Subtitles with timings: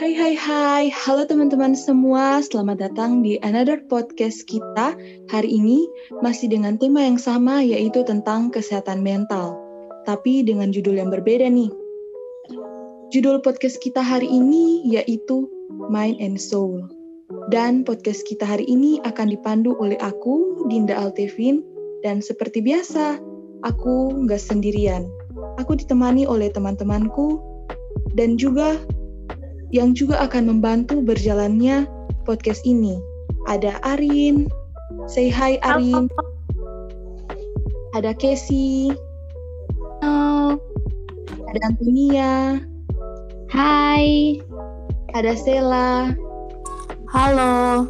[0.00, 4.96] Hai hai hai, halo teman-teman semua, selamat datang di another podcast kita.
[5.28, 5.84] Hari ini
[6.24, 9.60] masih dengan tema yang sama yaitu tentang kesehatan mental,
[10.08, 11.68] tapi dengan judul yang berbeda nih.
[13.12, 15.44] Judul podcast kita hari ini yaitu
[15.92, 16.88] Mind and Soul.
[17.52, 21.60] Dan podcast kita hari ini akan dipandu oleh aku, Dinda Altevin,
[22.00, 23.20] dan seperti biasa,
[23.60, 25.04] aku nggak sendirian.
[25.60, 27.55] Aku ditemani oleh teman-temanku
[28.16, 28.80] dan juga
[29.70, 31.84] yang juga akan membantu berjalannya
[32.24, 32.96] podcast ini.
[33.46, 34.48] Ada Arin,
[35.06, 36.08] say hi Arin.
[37.96, 38.92] Ada Casey.
[40.04, 40.60] Halo.
[41.48, 42.60] Ada Antonia.
[43.48, 44.36] Hai.
[45.16, 46.12] Ada Sela.
[47.08, 47.88] Halo.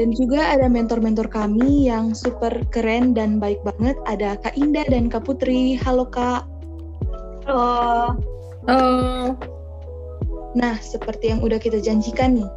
[0.00, 4.00] Dan juga ada mentor-mentor kami yang super keren dan baik banget.
[4.08, 5.76] Ada Kak Indah dan Kak Putri.
[5.76, 6.48] Halo Kak.
[7.44, 8.16] Halo.
[8.68, 9.32] Halo.
[10.52, 12.50] Nah, seperti yang udah kita janjikan nih,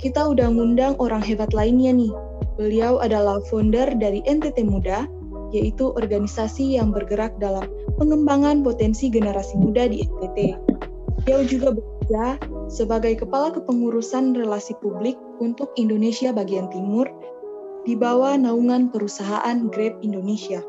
[0.00, 2.08] kita udah ngundang orang hebat lainnya nih.
[2.56, 5.04] Beliau adalah founder dari NTT Muda,
[5.52, 7.68] yaitu organisasi yang bergerak dalam
[8.00, 10.56] pengembangan potensi generasi muda di NTT.
[11.20, 12.40] Beliau juga bekerja
[12.72, 17.04] sebagai Kepala Kepengurusan Relasi Publik untuk Indonesia bagian Timur
[17.84, 20.64] di bawah naungan perusahaan Grab Indonesia.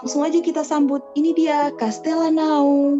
[0.00, 2.96] Langsung aja kita sambut, ini dia Castella Now.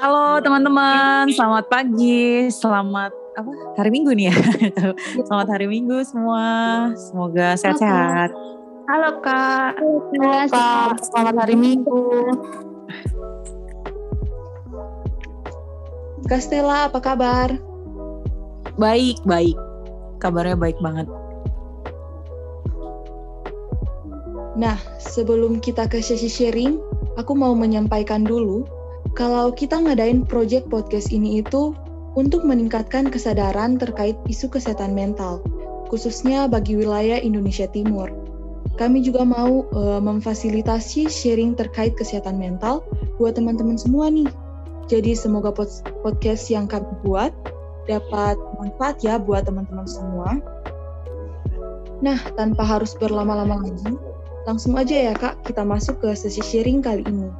[0.00, 4.36] Halo teman-teman, selamat pagi, selamat apa hari Minggu nih ya.
[5.28, 6.44] selamat hari Minggu semua,
[6.96, 8.32] semoga sehat-sehat.
[8.88, 9.76] Halo Kak.
[9.76, 12.04] Halo Kak, selamat hari Minggu.
[16.24, 17.52] Castella, apa kabar?
[18.80, 19.58] Baik, baik.
[20.24, 21.04] Kabarnya baik banget.
[24.56, 26.80] Nah, sebelum kita ke sesi sharing,
[27.20, 28.64] aku mau menyampaikan dulu
[29.12, 31.76] kalau kita ngadain project podcast ini itu
[32.16, 35.40] untuk meningkatkan kesadaran terkait isu kesehatan mental,
[35.88, 38.12] khususnya bagi wilayah Indonesia Timur.
[38.80, 42.80] Kami juga mau uh, memfasilitasi sharing terkait kesehatan mental
[43.20, 44.28] buat teman-teman semua nih.
[44.88, 45.68] Jadi semoga pod
[46.00, 47.32] podcast yang kami buat
[47.84, 50.40] dapat manfaat ya buat teman-teman semua.
[52.02, 53.94] Nah, tanpa harus berlama-lama lagi,
[54.42, 57.30] langsung aja ya Kak, kita masuk ke sesi sharing kali ini.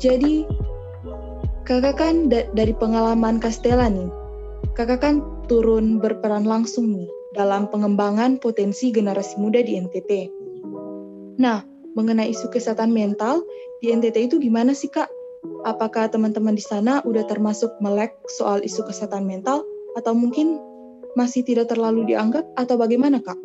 [0.00, 0.48] Jadi,
[1.64, 4.08] kakak kan da dari pengalaman Castella nih,
[4.74, 5.14] kakak kan
[5.46, 10.10] turun berperan langsung nih dalam pengembangan potensi generasi muda di NTT.
[11.38, 11.62] Nah,
[11.94, 13.42] mengenai isu kesehatan mental
[13.80, 15.08] di NTT itu gimana sih kak?
[15.64, 19.64] Apakah teman-teman di sana udah termasuk melek soal isu kesehatan mental
[19.96, 20.60] atau mungkin
[21.16, 23.38] masih tidak terlalu dianggap atau bagaimana kak?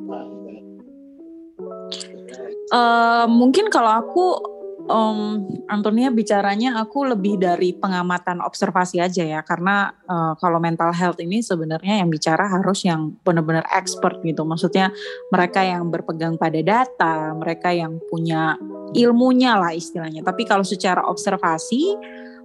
[2.73, 4.54] Uh, mungkin kalau aku
[4.89, 11.19] um, Antonia bicaranya aku lebih dari pengamatan observasi aja ya karena uh, kalau mental health
[11.21, 14.45] ini sebenarnya yang bicara harus yang benar-benar expert gitu.
[14.45, 14.93] Maksudnya
[15.33, 18.57] mereka yang berpegang pada data mereka yang punya
[18.93, 20.21] ilmunya lah istilahnya.
[20.21, 21.97] Tapi kalau secara observasi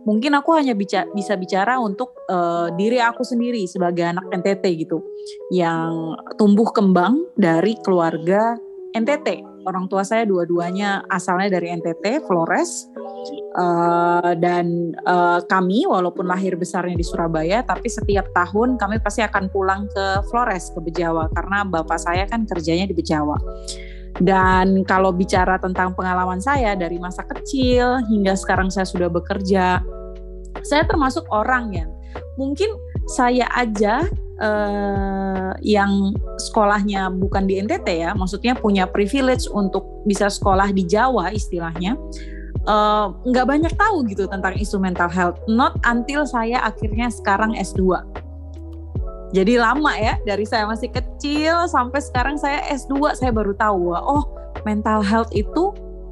[0.09, 5.05] mungkin aku hanya bica bisa bicara untuk uh, diri aku sendiri sebagai anak NTT gitu
[5.53, 8.57] yang tumbuh kembang dari keluarga
[8.97, 12.88] NTT orang tua saya dua-duanya asalnya dari NTT, Flores,
[13.56, 19.53] uh, dan uh, kami walaupun lahir besarnya di Surabaya, tapi setiap tahun kami pasti akan
[19.53, 23.37] pulang ke Flores ke Bejawa karena bapak saya kan kerjanya di Bejawa.
[24.19, 29.81] Dan kalau bicara tentang pengalaman saya dari masa kecil hingga sekarang saya sudah bekerja,
[30.66, 31.91] saya termasuk orang yang
[32.34, 32.75] mungkin
[33.10, 34.06] saya aja
[34.38, 41.34] uh, yang sekolahnya bukan di NTT ya, maksudnya punya privilege untuk bisa sekolah di Jawa
[41.34, 41.98] istilahnya,
[42.65, 45.37] eh, nggak uh, banyak tahu gitu tentang isu mental health.
[45.50, 48.00] Not until saya akhirnya sekarang S2.
[49.31, 54.25] Jadi lama ya, dari saya masih kecil sampai sekarang saya S2 saya baru tahu, oh
[54.65, 55.71] mental health itu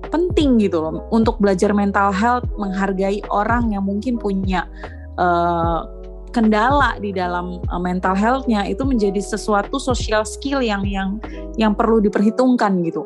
[0.08, 4.70] penting gitu loh untuk belajar mental health, menghargai orang yang mungkin punya
[5.18, 5.97] uh,
[6.30, 11.18] kendala di dalam uh, mental healthnya itu menjadi sesuatu social skill yang yang
[11.56, 13.04] yang perlu diperhitungkan gitu.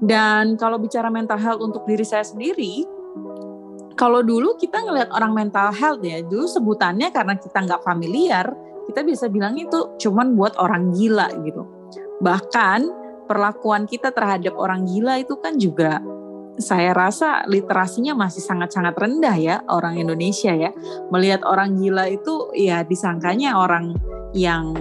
[0.00, 2.88] Dan kalau bicara mental health untuk diri saya sendiri,
[4.00, 8.48] kalau dulu kita ngelihat orang mental health ya, dulu sebutannya karena kita nggak familiar,
[8.88, 11.68] kita bisa bilang itu cuman buat orang gila gitu.
[12.24, 12.80] Bahkan
[13.28, 16.00] perlakuan kita terhadap orang gila itu kan juga
[16.60, 20.70] saya rasa literasinya masih sangat-sangat rendah ya orang Indonesia ya.
[21.10, 23.96] Melihat orang gila itu ya disangkanya orang
[24.36, 24.76] yang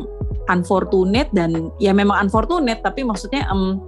[0.52, 3.81] unfortunate dan ya memang unfortunate tapi maksudnya um,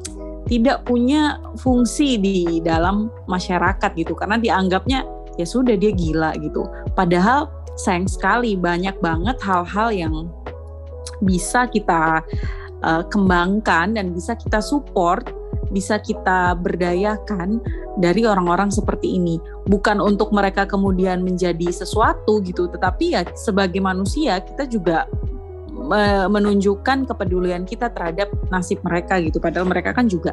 [0.49, 5.05] tidak punya fungsi di dalam masyarakat gitu karena dianggapnya
[5.39, 6.67] ya sudah dia gila gitu.
[6.97, 7.47] Padahal
[7.79, 10.15] sayang sekali banyak banget hal-hal yang
[11.23, 12.21] bisa kita
[12.83, 15.29] uh, kembangkan dan bisa kita support,
[15.71, 17.63] bisa kita berdayakan
[17.97, 19.39] dari orang-orang seperti ini.
[19.65, 25.07] Bukan untuk mereka kemudian menjadi sesuatu gitu, tetapi ya sebagai manusia kita juga
[26.31, 29.37] menunjukkan kepedulian kita terhadap nasib mereka gitu.
[29.43, 30.31] Padahal mereka kan juga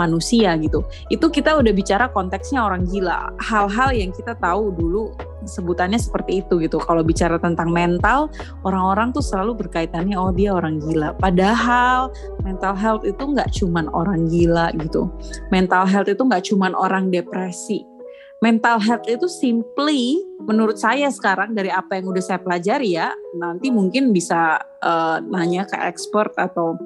[0.00, 0.82] manusia gitu.
[1.12, 3.32] Itu kita udah bicara konteksnya orang gila.
[3.38, 5.12] Hal-hal yang kita tahu dulu
[5.44, 6.80] sebutannya seperti itu gitu.
[6.80, 8.32] Kalau bicara tentang mental
[8.64, 11.12] orang-orang tuh selalu berkaitannya oh dia orang gila.
[11.20, 12.08] Padahal
[12.42, 15.12] mental health itu nggak cuman orang gila gitu.
[15.52, 17.93] Mental health itu nggak cuman orang depresi
[18.42, 23.70] mental health itu simply menurut saya sekarang dari apa yang udah saya pelajari ya nanti
[23.70, 26.76] mungkin bisa uh, nanya ke expert atau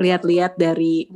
[0.00, 1.06] lihat-lihat dari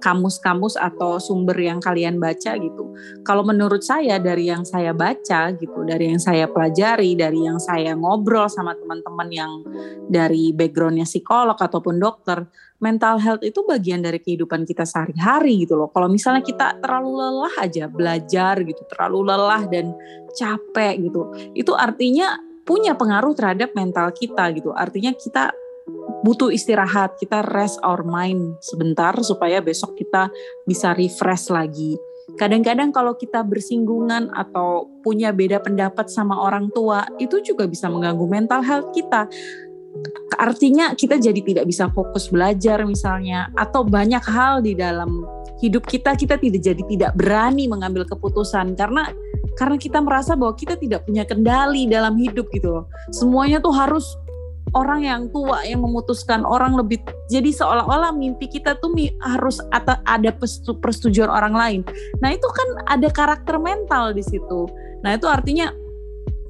[0.00, 2.96] kamus-kamus uh, atau sumber yang kalian baca gitu.
[3.20, 7.92] Kalau menurut saya dari yang saya baca gitu, dari yang saya pelajari, dari yang saya
[7.92, 9.52] ngobrol sama teman-teman yang
[10.08, 12.48] dari backgroundnya psikolog ataupun dokter,
[12.80, 15.92] mental health itu bagian dari kehidupan kita sehari-hari gitu loh.
[15.92, 19.92] Kalau misalnya kita terlalu lelah aja belajar gitu, terlalu lelah dan
[20.32, 21.22] capek gitu,
[21.52, 24.72] itu artinya punya pengaruh terhadap mental kita gitu.
[24.72, 25.52] Artinya kita
[26.24, 30.32] butuh istirahat, kita rest our mind sebentar supaya besok kita
[30.64, 31.96] bisa refresh lagi.
[32.38, 38.22] Kadang-kadang kalau kita bersinggungan atau punya beda pendapat sama orang tua, itu juga bisa mengganggu
[38.30, 39.26] mental health kita
[40.40, 45.26] artinya kita jadi tidak bisa fokus belajar misalnya atau banyak hal di dalam
[45.60, 49.12] hidup kita kita tidak jadi tidak berani mengambil keputusan karena
[49.60, 52.84] karena kita merasa bahwa kita tidak punya kendali dalam hidup gitu loh.
[53.12, 54.16] Semuanya tuh harus
[54.72, 59.60] orang yang tua yang memutuskan orang lebih jadi seolah-olah mimpi kita tuh harus
[60.06, 60.30] ada
[60.80, 61.80] persetujuan orang lain.
[62.24, 64.70] Nah, itu kan ada karakter mental di situ.
[65.04, 65.74] Nah, itu artinya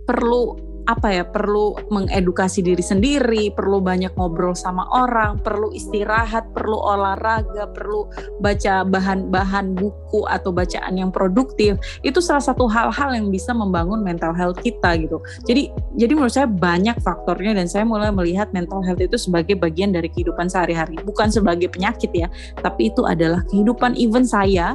[0.07, 6.75] perlu apa ya perlu mengedukasi diri sendiri, perlu banyak ngobrol sama orang, perlu istirahat, perlu
[6.75, 8.11] olahraga, perlu
[8.43, 11.79] baca bahan-bahan buku atau bacaan yang produktif.
[12.03, 15.23] Itu salah satu hal-hal yang bisa membangun mental health kita gitu.
[15.47, 19.95] Jadi jadi menurut saya banyak faktornya dan saya mulai melihat mental health itu sebagai bagian
[19.95, 22.27] dari kehidupan sehari-hari, bukan sebagai penyakit ya,
[22.59, 24.75] tapi itu adalah kehidupan even saya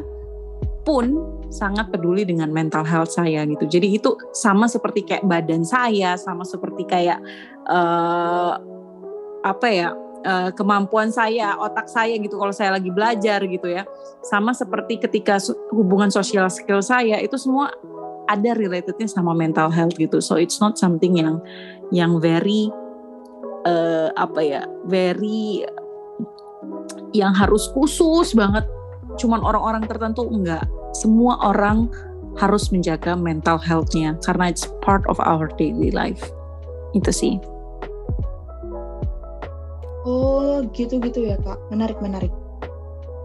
[0.85, 3.65] pun sangat peduli dengan mental health saya gitu.
[3.68, 7.19] Jadi itu sama seperti kayak badan saya, sama seperti kayak
[7.69, 8.57] uh,
[9.45, 9.89] apa ya
[10.25, 13.86] uh, kemampuan saya, otak saya gitu kalau saya lagi belajar gitu ya.
[14.25, 15.38] Sama seperti ketika
[15.71, 17.71] hubungan sosial skill saya itu semua
[18.25, 20.18] ada relatednya sama mental health gitu.
[20.19, 21.38] So it's not something yang
[21.94, 22.74] yang very
[23.69, 25.63] uh, apa ya, very
[27.13, 28.65] yang harus khusus banget
[29.15, 31.92] cuman orang-orang tertentu enggak semua orang
[32.39, 36.24] harus menjaga mental health-nya karena it's part of our daily life.
[36.95, 37.39] Itu sih.
[40.06, 41.57] Oh, gitu-gitu ya, Kak.
[41.74, 42.31] Menarik, menarik.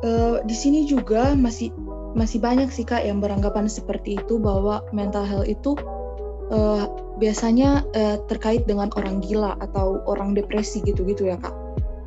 [0.00, 1.68] Uh, di sini juga masih
[2.16, 5.76] masih banyak sih Kak yang beranggapan seperti itu bahwa mental health itu
[6.48, 6.88] uh,
[7.20, 11.52] biasanya uh, terkait dengan orang gila atau orang depresi gitu-gitu ya, Kak.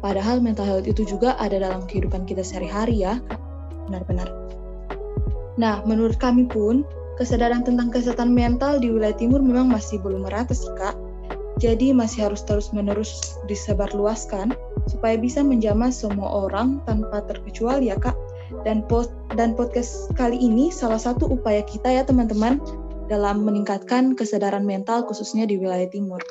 [0.02, 3.22] Padahal mental health itu juga ada dalam kehidupan kita sehari-hari ya.
[3.88, 4.28] Benar-benar.
[5.58, 6.82] Nah, menurut kami pun,
[7.22, 10.98] kesadaran tentang kesehatan mental di wilayah timur memang masih belum merata sih, Kak.
[11.62, 14.58] Jadi masih harus terus-menerus disebarluaskan
[14.90, 18.18] supaya bisa menjamah semua orang tanpa terkecuali ya, Kak.
[18.66, 22.58] Dan post dan podcast kali ini salah satu upaya kita ya, teman-teman,
[23.12, 26.24] dalam meningkatkan kesadaran mental khususnya di wilayah timur.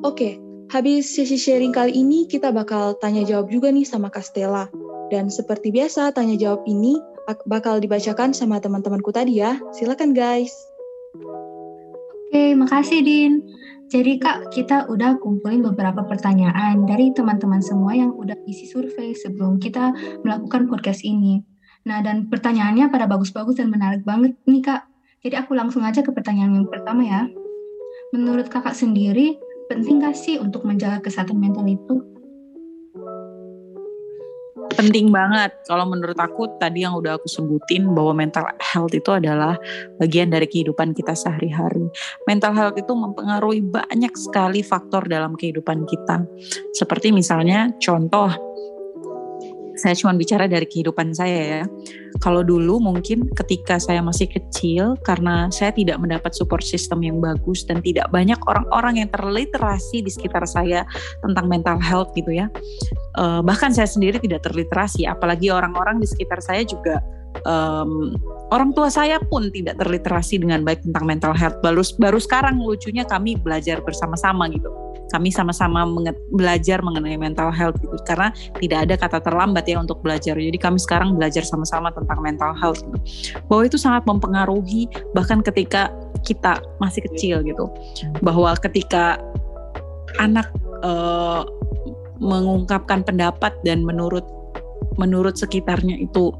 [0.00, 0.40] Oke,
[0.72, 4.72] habis sesi sharing kali ini kita bakal tanya jawab juga nih sama Castella.
[5.12, 6.98] Dan seperti biasa, tanya jawab ini
[7.46, 9.58] bakal dibacakan sama teman-temanku tadi ya.
[9.74, 10.54] Silakan guys.
[12.26, 13.42] Oke, makasih Din.
[13.86, 19.62] Jadi Kak, kita udah kumpulin beberapa pertanyaan dari teman-teman semua yang udah isi survei sebelum
[19.62, 19.94] kita
[20.26, 21.38] melakukan podcast ini.
[21.86, 24.90] Nah, dan pertanyaannya pada bagus-bagus dan menarik banget nih Kak.
[25.22, 27.30] Jadi aku langsung aja ke pertanyaan yang pertama ya.
[28.10, 29.38] Menurut kakak sendiri,
[29.70, 32.15] penting gak sih untuk menjaga kesehatan mental itu?
[34.74, 39.54] Penting banget kalau menurut aku tadi yang udah aku sebutin bahwa mental health itu adalah
[40.02, 41.86] bagian dari kehidupan kita sehari-hari.
[42.26, 46.26] Mental health itu mempengaruhi banyak sekali faktor dalam kehidupan kita.
[46.74, 48.32] Seperti misalnya contoh
[49.76, 51.64] saya cuma bicara dari kehidupan saya ya.
[52.24, 57.62] Kalau dulu mungkin ketika saya masih kecil karena saya tidak mendapat support system yang bagus
[57.68, 60.88] dan tidak banyak orang-orang yang terliterasi di sekitar saya
[61.20, 62.48] tentang mental health gitu ya.
[63.20, 67.04] Uh, bahkan saya sendiri tidak terliterasi, apalagi orang-orang di sekitar saya juga
[67.44, 68.16] um,
[68.48, 71.60] orang tua saya pun tidak terliterasi dengan baik tentang mental health.
[71.60, 74.85] Baru baru sekarang lucunya kami belajar bersama-sama gitu.
[75.16, 75.88] Kami sama-sama
[76.28, 78.28] belajar mengenai mental health gitu karena
[78.60, 80.36] tidak ada kata terlambat ya untuk belajar.
[80.36, 82.98] Jadi kami sekarang belajar sama-sama tentang mental health gitu.
[83.48, 85.88] Bahwa itu sangat mempengaruhi bahkan ketika
[86.20, 87.72] kita masih kecil gitu.
[88.20, 89.16] Bahwa ketika
[90.20, 90.52] anak
[90.84, 91.48] uh,
[92.20, 94.24] mengungkapkan pendapat dan menurut
[95.00, 96.36] menurut sekitarnya itu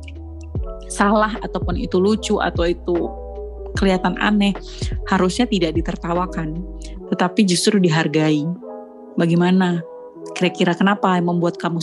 [0.92, 3.08] salah ataupun itu lucu atau itu
[3.76, 4.56] kelihatan aneh
[5.12, 6.56] harusnya tidak ditertawakan
[7.12, 8.48] tetapi justru dihargai
[9.16, 9.82] bagaimana?
[10.36, 11.80] Kira-kira kenapa membuat kamu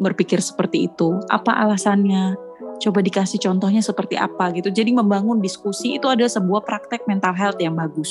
[0.00, 1.20] berpikir seperti itu?
[1.28, 2.36] Apa alasannya?
[2.80, 4.72] Coba dikasih contohnya seperti apa gitu.
[4.72, 8.08] Jadi membangun diskusi itu ada sebuah praktek mental health yang bagus.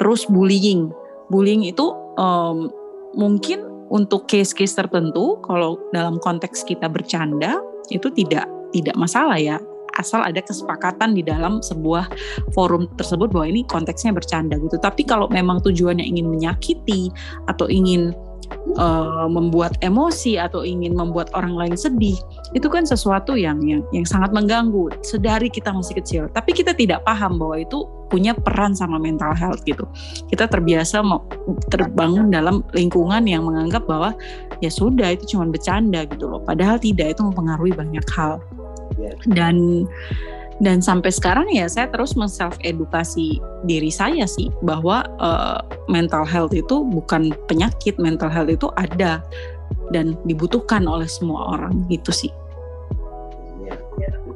[0.00, 0.88] Terus bullying.
[1.28, 2.72] Bullying itu um,
[3.12, 7.60] mungkin untuk case-case tertentu kalau dalam konteks kita bercanda
[7.92, 9.60] itu tidak tidak masalah ya
[10.00, 12.08] asal ada kesepakatan di dalam sebuah
[12.56, 14.76] forum tersebut bahwa ini konteksnya bercanda gitu.
[14.80, 17.12] Tapi kalau memang tujuannya ingin menyakiti
[17.48, 18.16] atau ingin
[18.76, 22.16] uh, membuat emosi atau ingin membuat orang lain sedih,
[22.56, 26.22] itu kan sesuatu yang yang yang sangat mengganggu sedari kita masih kecil.
[26.32, 29.88] Tapi kita tidak paham bahwa itu punya peran sama mental health gitu.
[30.28, 31.00] Kita terbiasa
[31.72, 34.12] terbangun dalam lingkungan yang menganggap bahwa
[34.60, 36.40] ya sudah itu cuma bercanda gitu loh.
[36.44, 38.36] Padahal tidak itu mempengaruhi banyak hal
[39.32, 39.86] dan
[40.62, 45.58] dan sampai sekarang ya saya terus self edukasi diri saya sih bahwa uh,
[45.90, 49.24] mental health itu bukan penyakit mental health itu ada
[49.90, 52.32] dan dibutuhkan oleh semua orang gitu sih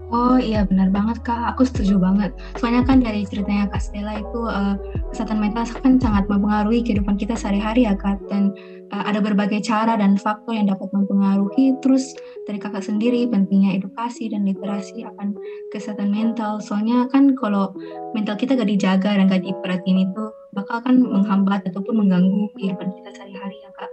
[0.07, 2.31] Oh iya benar banget kak, aku setuju banget.
[2.63, 4.79] Soalnya kan dari ceritanya kak Stella itu uh,
[5.11, 8.23] kesehatan mental kan sangat mempengaruhi kehidupan kita sehari-hari ya kak.
[8.31, 8.55] Dan
[8.93, 11.75] ada berbagai cara dan faktor yang dapat mempengaruhi.
[11.83, 12.15] Terus
[12.47, 15.35] dari kakak sendiri pentingnya edukasi dan literasi akan
[15.75, 16.63] kesehatan mental.
[16.63, 17.75] Soalnya kan kalau
[18.15, 20.23] mental kita gak dijaga dan gak diperhatiin itu
[20.57, 23.91] bakal kan menghambat ataupun mengganggu kehidupan kita sehari-hari ya kak.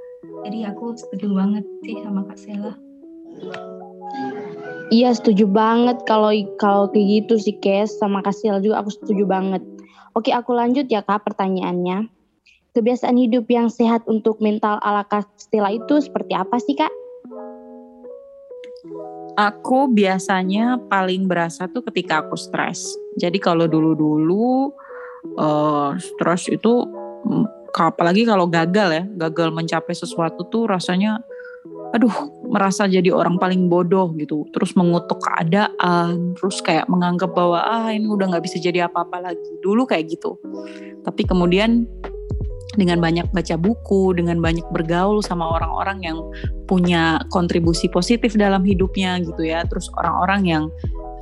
[0.47, 2.73] Jadi aku setuju banget sih sama kak Stella.
[4.93, 6.29] Iya setuju banget kalau
[6.61, 9.65] kalau kayak gitu sih Kes sama Kasil juga aku setuju banget.
[10.13, 12.12] Oke aku lanjut ya kak pertanyaannya.
[12.73, 16.89] Kebiasaan hidup yang sehat untuk mental ala Kastila itu seperti apa sih kak?
[19.37, 22.81] Aku biasanya paling berasa tuh ketika aku stres.
[23.21, 24.73] Jadi kalau dulu-dulu
[25.37, 26.89] uh, stres itu
[27.29, 27.45] mm,
[27.77, 31.21] apalagi kalau gagal ya, gagal mencapai sesuatu tuh rasanya
[31.93, 32.11] aduh
[32.49, 38.09] merasa jadi orang paling bodoh gitu terus mengutuk keadaan terus kayak menganggap bahwa ah ini
[38.09, 40.41] udah nggak bisa jadi apa-apa lagi dulu kayak gitu
[41.05, 41.85] tapi kemudian
[42.73, 46.17] dengan banyak baca buku, dengan banyak bergaul sama orang-orang yang
[46.65, 49.63] punya kontribusi positif dalam hidupnya gitu ya.
[49.67, 50.63] Terus orang-orang yang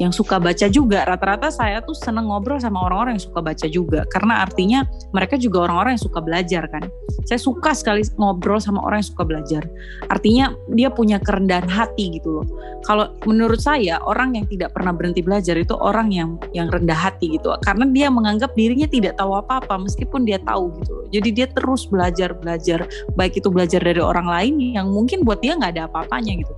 [0.01, 1.05] yang suka baca juga.
[1.05, 4.01] Rata-rata saya tuh seneng ngobrol sama orang-orang yang suka baca juga.
[4.10, 4.81] Karena artinya
[5.13, 6.89] mereka juga orang-orang yang suka belajar kan.
[7.29, 9.63] Saya suka sekali ngobrol sama orang yang suka belajar.
[10.10, 12.45] Artinya dia punya kerendahan hati gitu loh.
[12.81, 17.38] Kalau menurut saya orang yang tidak pernah berhenti belajar itu orang yang yang rendah hati
[17.38, 17.53] gitu.
[17.62, 21.05] Karena dia menganggap dirinya tidak tahu apa-apa meskipun dia tahu gitu loh.
[21.13, 25.56] Jadi dia terus belajar belajar baik itu belajar dari orang lain yang mungkin buat dia
[25.56, 26.54] nggak ada apa-apanya gitu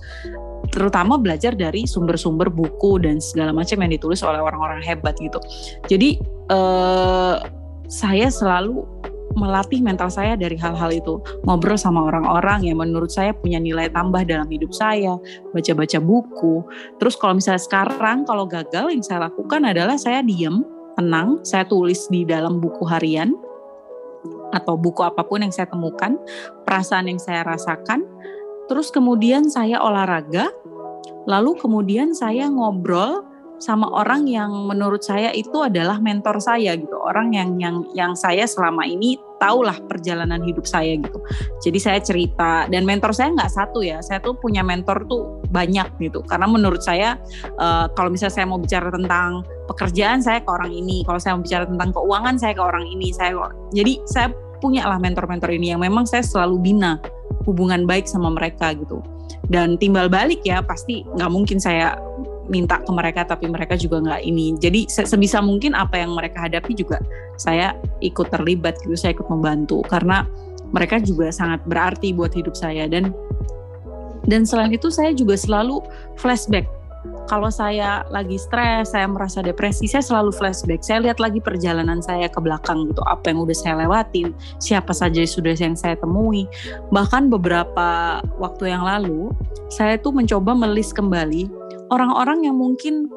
[0.74, 5.38] terutama belajar dari sumber-sumber buku dan segala macam yang ditulis oleh orang-orang hebat gitu.
[5.86, 6.18] Jadi
[6.50, 7.36] eh,
[7.86, 8.82] saya selalu
[9.38, 11.22] melatih mental saya dari hal-hal itu.
[11.46, 15.18] Ngobrol sama orang-orang yang menurut saya punya nilai tambah dalam hidup saya,
[15.54, 16.66] baca-baca buku.
[17.02, 20.62] Terus kalau misalnya sekarang kalau gagal yang saya lakukan adalah saya diem,
[20.98, 23.34] tenang, saya tulis di dalam buku harian
[24.54, 26.14] atau buku apa pun yang saya temukan,
[26.62, 28.06] perasaan yang saya rasakan,
[28.68, 30.52] terus kemudian saya olahraga,
[31.28, 33.24] Lalu kemudian saya ngobrol
[33.64, 37.00] sama orang yang menurut saya itu adalah mentor saya gitu.
[37.00, 41.16] Orang yang yang yang saya selama ini tahulah perjalanan hidup saya gitu.
[41.64, 44.04] Jadi saya cerita dan mentor saya nggak satu ya.
[44.04, 46.20] Saya tuh punya mentor tuh banyak gitu.
[46.28, 47.16] Karena menurut saya
[47.56, 51.44] uh, kalau misalnya saya mau bicara tentang pekerjaan saya ke orang ini kalau saya mau
[51.48, 54.28] bicara tentang keuangan saya ke orang ini saya jadi saya
[54.60, 57.00] punya lah mentor-mentor ini yang memang saya selalu bina
[57.48, 59.04] hubungan baik sama mereka gitu.
[59.48, 62.00] Dan timbal balik ya pasti nggak mungkin saya
[62.52, 64.56] minta ke mereka tapi mereka juga nggak ini.
[64.60, 67.00] Jadi sebisa mungkin apa yang mereka hadapi juga
[67.40, 69.84] saya ikut terlibat gitu saya ikut membantu.
[69.88, 70.28] Karena
[70.74, 72.88] mereka juga sangat berarti buat hidup saya.
[72.88, 73.12] Dan
[74.24, 75.84] dan selain itu saya juga selalu
[76.16, 76.68] flashback
[77.28, 80.84] kalau saya lagi stres, saya merasa depresi, saya selalu flashback.
[80.84, 85.24] Saya lihat lagi perjalanan saya ke belakang gitu, apa yang udah saya lewatin, siapa saja
[85.24, 86.46] sudah yang saya temui.
[86.92, 89.32] Bahkan beberapa waktu yang lalu,
[89.72, 91.50] saya tuh mencoba melis kembali
[91.90, 93.10] orang-orang yang mungkin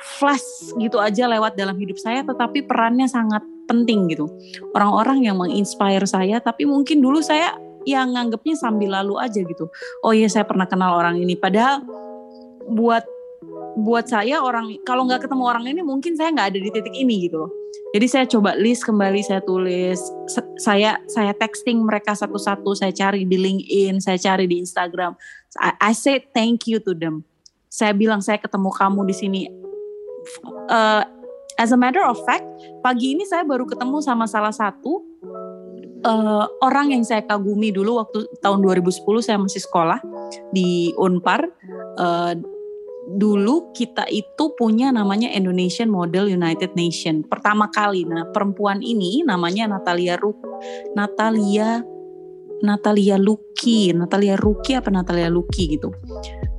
[0.00, 4.26] flash gitu aja lewat dalam hidup saya tetapi perannya sangat penting gitu
[4.72, 7.52] orang-orang yang menginspire saya tapi mungkin dulu saya
[7.84, 9.68] yang nganggapnya sambil lalu aja gitu
[10.04, 11.84] oh iya saya pernah kenal orang ini padahal
[12.70, 13.04] buat
[13.80, 17.30] buat saya orang kalau nggak ketemu orang ini mungkin saya nggak ada di titik ini
[17.30, 17.48] gitu.
[17.90, 19.98] Jadi saya coba list kembali saya tulis
[20.60, 25.14] saya saya texting mereka satu-satu saya cari di LinkedIn saya cari di Instagram
[25.58, 27.26] I, I say thank you to them.
[27.70, 29.40] Saya bilang saya ketemu kamu di sini.
[30.68, 31.02] Uh,
[31.56, 32.44] as a matter of fact
[32.84, 35.00] pagi ini saya baru ketemu sama salah satu
[36.04, 39.98] uh, orang yang saya kagumi dulu waktu tahun 2010 saya masih sekolah
[40.52, 41.48] di Unpar.
[41.96, 42.36] Uh,
[43.16, 48.06] dulu kita itu punya namanya Indonesian Model United Nation pertama kali.
[48.06, 50.38] Nah perempuan ini namanya Natalia Ruk,
[50.94, 51.82] Natalia
[52.60, 55.90] Natalia Luki, Natalia Ruki apa Natalia Luki gitu.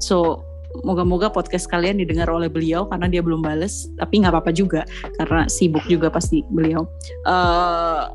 [0.01, 0.41] So
[0.87, 4.81] moga-moga podcast kalian didengar oleh beliau karena dia belum bales, tapi nggak apa-apa juga
[5.19, 6.87] karena sibuk juga pasti beliau.
[7.27, 8.07] Uh,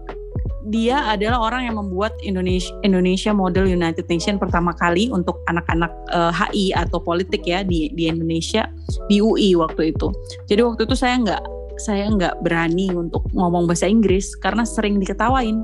[0.67, 6.31] dia adalah orang yang membuat Indonesia Indonesia Model United Nation pertama kali untuk anak-anak uh,
[6.31, 8.67] eh, HI atau politik ya di di Indonesia
[9.07, 10.11] di UI waktu itu.
[10.51, 11.43] Jadi waktu itu saya nggak
[11.77, 15.63] saya nggak berani untuk ngomong bahasa Inggris karena sering diketawain.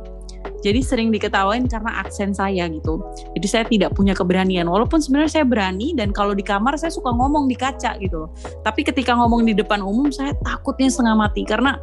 [0.62, 3.02] Jadi sering diketawain karena aksen saya gitu.
[3.35, 4.71] Jadi saya tidak punya keberanian.
[4.71, 8.30] Walaupun sebenarnya saya berani dan kalau di kamar saya suka ngomong di kaca gitu.
[8.62, 11.78] Tapi ketika ngomong di depan umum saya takutnya setengah mati karena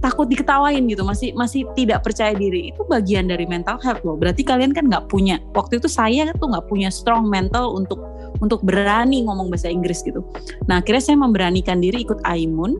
[0.00, 2.72] takut diketawain gitu masih masih tidak percaya diri.
[2.72, 4.16] Itu bagian dari mental health loh.
[4.16, 8.00] Berarti kalian kan nggak punya waktu itu saya tuh nggak punya strong mental untuk
[8.40, 10.24] untuk berani ngomong bahasa Inggris gitu.
[10.66, 12.78] Nah akhirnya saya memberanikan diri ikut Aimun.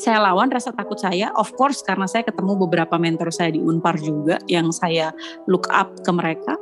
[0.00, 1.28] Saya lawan rasa takut saya.
[1.36, 5.12] Of course karena saya ketemu beberapa mentor saya di Unpar juga yang saya
[5.44, 6.56] look up ke mereka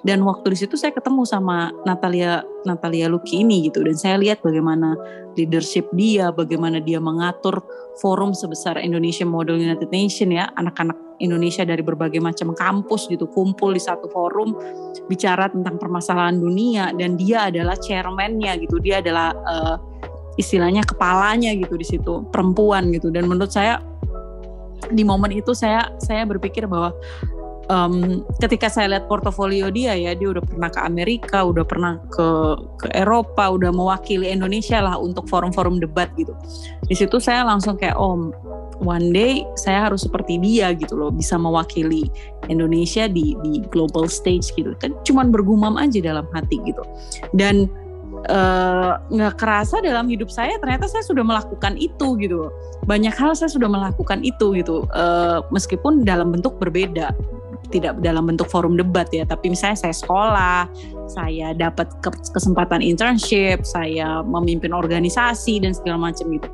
[0.00, 3.84] dan waktu di situ saya ketemu sama Natalia Natalia Luki ini gitu.
[3.84, 4.96] Dan saya lihat bagaimana
[5.36, 7.60] leadership dia bagaimana dia mengatur
[8.00, 10.48] forum sebesar Indonesia Model United Nation ya.
[10.56, 14.56] Anak-anak Indonesia dari berbagai macam kampus gitu kumpul di satu forum
[15.08, 16.96] bicara tentang permasalahan dunia.
[16.96, 18.80] Dan dia adalah chairman-nya gitu.
[18.80, 19.76] Dia adalah uh,
[20.40, 23.12] istilahnya kepalanya gitu di situ perempuan gitu.
[23.12, 23.84] Dan menurut saya
[24.88, 26.96] di momen itu saya saya berpikir bahwa
[27.70, 32.26] um, ketika saya lihat portofolio dia ya dia udah pernah ke Amerika udah pernah ke
[32.82, 36.34] ke Eropa udah mewakili Indonesia lah untuk forum-forum debat gitu.
[36.90, 38.34] Di situ saya langsung kayak oh
[38.82, 42.10] one day saya harus seperti dia gitu loh bisa mewakili
[42.50, 44.74] Indonesia di di global stage gitu.
[44.82, 46.82] Kan cuman bergumam aja dalam hati gitu.
[47.30, 47.70] Dan
[48.26, 52.52] eh, nggak uh, kerasa dalam hidup saya ternyata saya sudah melakukan itu gitu
[52.84, 57.16] banyak hal saya sudah melakukan itu gitu uh, meskipun dalam bentuk berbeda
[57.70, 60.66] tidak dalam bentuk forum debat ya, tapi misalnya saya sekolah,
[61.06, 61.86] saya dapat
[62.34, 66.48] kesempatan internship, saya memimpin organisasi dan segala macam gitu.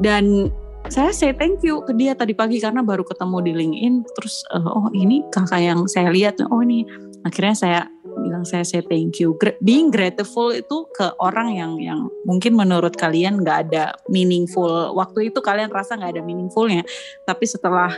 [0.00, 0.52] Dan
[0.90, 4.66] saya say thank you ke dia tadi pagi karena baru ketemu di LinkedIn, terus uh,
[4.66, 6.84] oh ini kakak yang saya lihat, oh ini
[7.22, 9.38] akhirnya saya bilang saya say thank you.
[9.62, 14.92] Being grateful itu ke orang yang yang mungkin menurut kalian nggak ada meaningful.
[14.98, 16.82] Waktu itu kalian rasa nggak ada meaningfulnya,
[17.30, 17.94] tapi setelah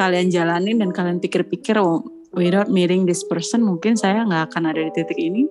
[0.00, 2.00] kalian jalanin dan kalian pikir-pikir oh
[2.32, 5.44] without meeting this person mungkin saya nggak akan ada di titik ini.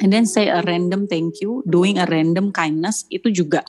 [0.00, 3.64] And then say a random thank you doing a random kindness itu juga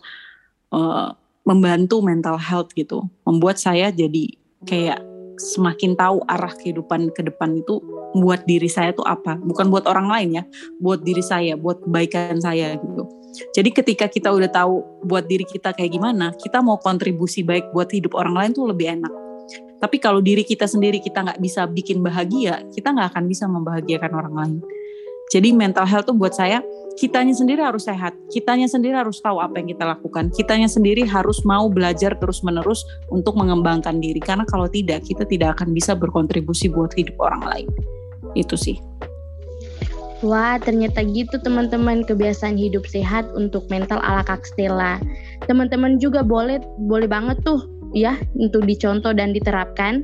[0.72, 1.12] uh,
[1.44, 3.04] membantu mental health gitu.
[3.28, 4.32] Membuat saya jadi
[4.68, 5.00] kayak
[5.38, 7.80] semakin tahu arah kehidupan ke depan itu
[8.16, 9.40] buat diri saya tuh apa.
[9.40, 10.44] Bukan buat orang lain ya
[10.80, 13.08] buat diri saya buat kebaikan saya gitu.
[13.56, 17.92] Jadi ketika kita udah tahu buat diri kita kayak gimana kita mau kontribusi baik buat
[17.92, 19.27] hidup orang lain tuh lebih enak
[19.78, 24.12] tapi kalau diri kita sendiri kita nggak bisa bikin bahagia, kita nggak akan bisa membahagiakan
[24.14, 24.58] orang lain.
[25.28, 26.64] Jadi mental health tuh buat saya,
[26.96, 31.44] kitanya sendiri harus sehat, kitanya sendiri harus tahu apa yang kita lakukan, kitanya sendiri harus
[31.44, 32.80] mau belajar terus-menerus
[33.12, 34.24] untuk mengembangkan diri.
[34.24, 37.68] Karena kalau tidak, kita tidak akan bisa berkontribusi buat hidup orang lain.
[38.40, 38.80] Itu sih.
[40.26, 44.98] Wah, ternyata gitu teman-teman kebiasaan hidup sehat untuk mental ala Kak Stella.
[45.46, 50.04] Teman-teman juga boleh boleh banget tuh ya untuk dicontoh dan diterapkan.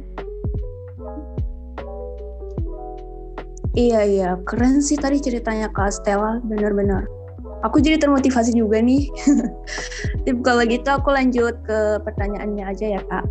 [3.73, 7.09] Iya iya, keren sih tadi ceritanya Kak Stella, benar-benar.
[7.65, 9.09] Aku jadi termotivasi juga nih.
[10.27, 13.25] Tip kalau gitu aku lanjut ke pertanyaannya aja ya Kak.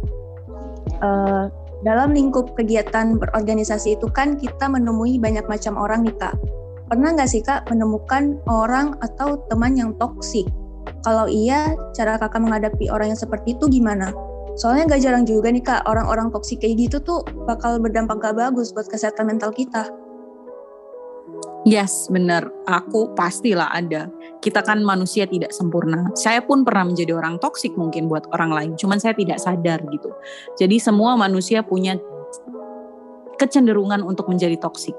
[0.98, 1.46] Uh,
[1.86, 6.34] dalam lingkup kegiatan berorganisasi itu kan kita menemui banyak macam orang nih Kak.
[6.90, 10.50] Pernah nggak sih Kak menemukan orang atau teman yang toksik?
[11.06, 14.10] Kalau iya, cara kakak menghadapi orang yang seperti itu gimana?
[14.52, 18.70] Soalnya gak jarang juga nih kak, orang-orang toksik kayak gitu tuh bakal berdampak gak bagus
[18.76, 19.88] buat kesehatan mental kita.
[21.62, 22.50] Yes, benar.
[22.66, 24.10] Aku pastilah ada.
[24.42, 26.10] Kita kan manusia tidak sempurna.
[26.18, 30.10] Saya pun pernah menjadi orang toksik mungkin buat orang lain, cuman saya tidak sadar gitu.
[30.58, 31.94] Jadi semua manusia punya
[33.38, 34.94] kecenderungan untuk menjadi toksik.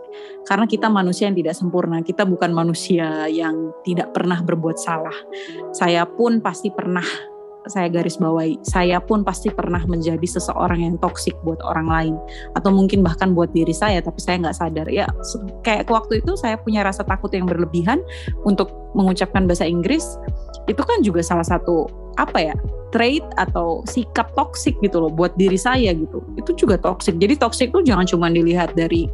[0.48, 5.16] Karena kita manusia yang tidak sempurna, kita bukan manusia yang tidak pernah berbuat salah.
[5.76, 7.04] Saya pun pasti pernah
[7.68, 12.16] saya garis bawahi, saya pun pasti pernah menjadi seseorang yang toksik buat orang lain.
[12.60, 14.88] Atau mungkin bahkan buat diri saya tapi saya nggak sadar.
[14.92, 15.08] Ya
[15.64, 18.04] kayak waktu itu saya punya rasa takut yang berlebihan
[18.44, 20.04] untuk mengucapkan bahasa Inggris.
[20.68, 21.88] Itu kan juga salah satu
[22.22, 22.56] apa ya
[22.94, 26.22] trait atau sikap toksik gitu loh buat diri saya gitu.
[26.38, 29.10] Itu juga toksik jadi toksik tuh jangan cuma dilihat dari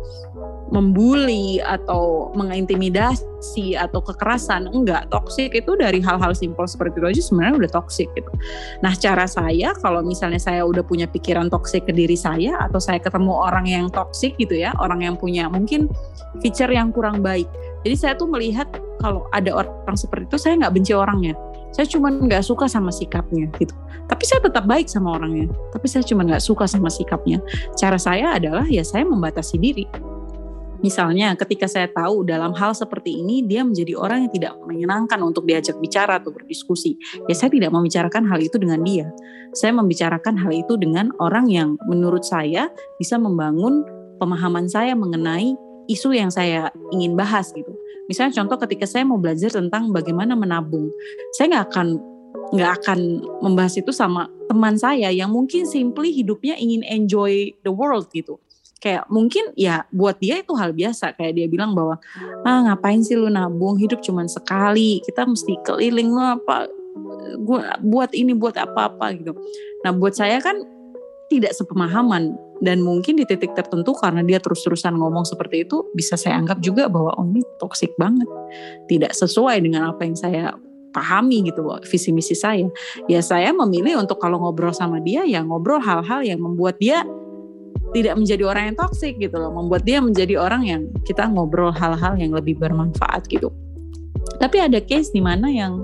[0.70, 5.10] membuli atau mengintimidasi atau kekerasan enggak.
[5.10, 8.32] Toksik itu dari hal-hal simpel seperti itu aja sebenarnya udah toksik gitu.
[8.86, 13.02] Nah cara saya kalau misalnya saya udah punya pikiran toksik ke diri saya atau saya
[13.02, 15.90] ketemu orang yang toksik gitu ya orang yang punya mungkin
[16.46, 17.50] feature yang kurang baik.
[17.82, 18.70] Jadi saya tuh melihat
[19.02, 21.34] kalau ada orang seperti itu saya nggak benci orangnya.
[21.70, 23.74] Saya cuma nggak suka sama sikapnya gitu.
[24.10, 25.54] Tapi saya tetap baik sama orangnya.
[25.70, 27.38] Tapi saya cuma nggak suka sama sikapnya.
[27.78, 29.86] Cara saya adalah ya saya membatasi diri
[30.80, 35.44] Misalnya ketika saya tahu dalam hal seperti ini dia menjadi orang yang tidak menyenangkan untuk
[35.44, 36.96] diajak bicara atau berdiskusi.
[37.28, 39.12] Ya saya tidak membicarakan hal itu dengan dia.
[39.52, 43.84] Saya membicarakan hal itu dengan orang yang menurut saya bisa membangun
[44.24, 45.52] pemahaman saya mengenai
[45.92, 47.76] isu yang saya ingin bahas gitu.
[48.08, 50.88] Misalnya contoh ketika saya mau belajar tentang bagaimana menabung.
[51.36, 51.88] Saya nggak akan
[52.56, 53.00] nggak akan
[53.46, 58.42] membahas itu sama teman saya yang mungkin simply hidupnya ingin enjoy the world gitu
[58.80, 62.00] kayak mungkin ya buat dia itu hal biasa kayak dia bilang bahwa
[62.48, 63.76] ah ngapain sih lu nabung?
[63.76, 66.68] Hidup cuman sekali kita mesti keliling lu apa
[67.44, 69.36] gua buat ini buat apa-apa gitu.
[69.84, 70.60] Nah buat saya kan
[71.30, 76.36] tidak sepemahaman dan mungkin di titik tertentu karena dia terus-terusan ngomong seperti itu bisa saya
[76.42, 78.28] anggap juga bahwa oh ini toksik banget.
[78.90, 80.58] Tidak sesuai dengan apa yang saya
[80.90, 82.66] pahami gitu visi misi saya.
[83.06, 87.06] Ya saya memilih untuk kalau ngobrol sama dia ya ngobrol hal-hal yang membuat dia
[87.94, 92.14] tidak menjadi orang yang toksik gitu loh membuat dia menjadi orang yang kita ngobrol hal-hal
[92.16, 93.50] yang lebih bermanfaat gitu.
[94.38, 95.82] Tapi ada case di mana yang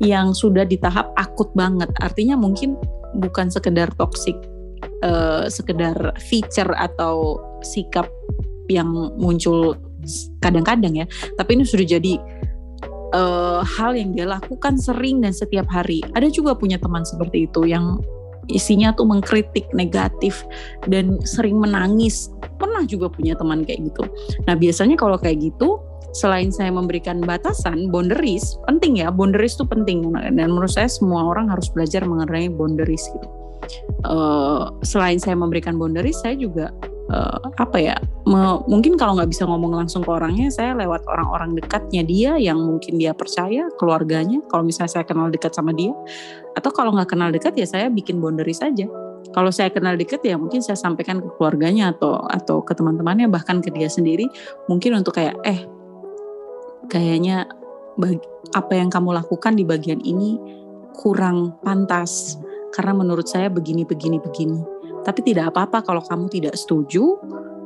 [0.00, 1.88] yang sudah di tahap akut banget.
[2.00, 2.76] Artinya mungkin
[3.16, 4.36] bukan sekedar toksik
[5.04, 8.08] uh, sekedar feature atau sikap
[8.68, 9.76] yang muncul
[10.40, 11.06] kadang-kadang ya.
[11.36, 12.14] Tapi ini sudah jadi
[13.14, 16.02] uh, hal yang dia lakukan sering dan setiap hari.
[16.14, 18.00] Ada juga punya teman seperti itu yang
[18.46, 20.46] isinya tuh mengkritik negatif
[20.86, 22.30] dan sering menangis.
[22.56, 24.08] Pernah juga punya teman kayak gitu.
[24.48, 25.82] Nah biasanya kalau kayak gitu,
[26.16, 30.08] selain saya memberikan batasan, boundaries, penting ya, boundaries tuh penting.
[30.12, 33.28] Dan menurut saya semua orang harus belajar mengenai boundaries gitu.
[34.06, 36.70] Uh, selain saya memberikan boundaries, saya juga
[37.10, 41.54] uh, apa ya me, mungkin kalau nggak bisa ngomong langsung ke orangnya saya lewat orang-orang
[41.58, 45.94] dekatnya dia yang mungkin dia percaya keluarganya kalau misalnya saya kenal dekat sama dia.
[46.56, 48.88] Atau kalau nggak kenal dekat ya saya bikin boundary saja.
[49.34, 53.60] Kalau saya kenal dekat ya mungkin saya sampaikan ke keluarganya atau atau ke teman-temannya bahkan
[53.60, 54.26] ke dia sendiri.
[54.70, 55.66] Mungkin untuk kayak eh
[56.88, 57.46] kayaknya
[57.98, 58.22] bagi,
[58.54, 60.38] apa yang kamu lakukan di bagian ini
[60.96, 62.40] kurang pantas
[62.72, 64.60] karena menurut saya begini begini begini
[65.06, 67.14] tapi tidak apa-apa kalau kamu tidak setuju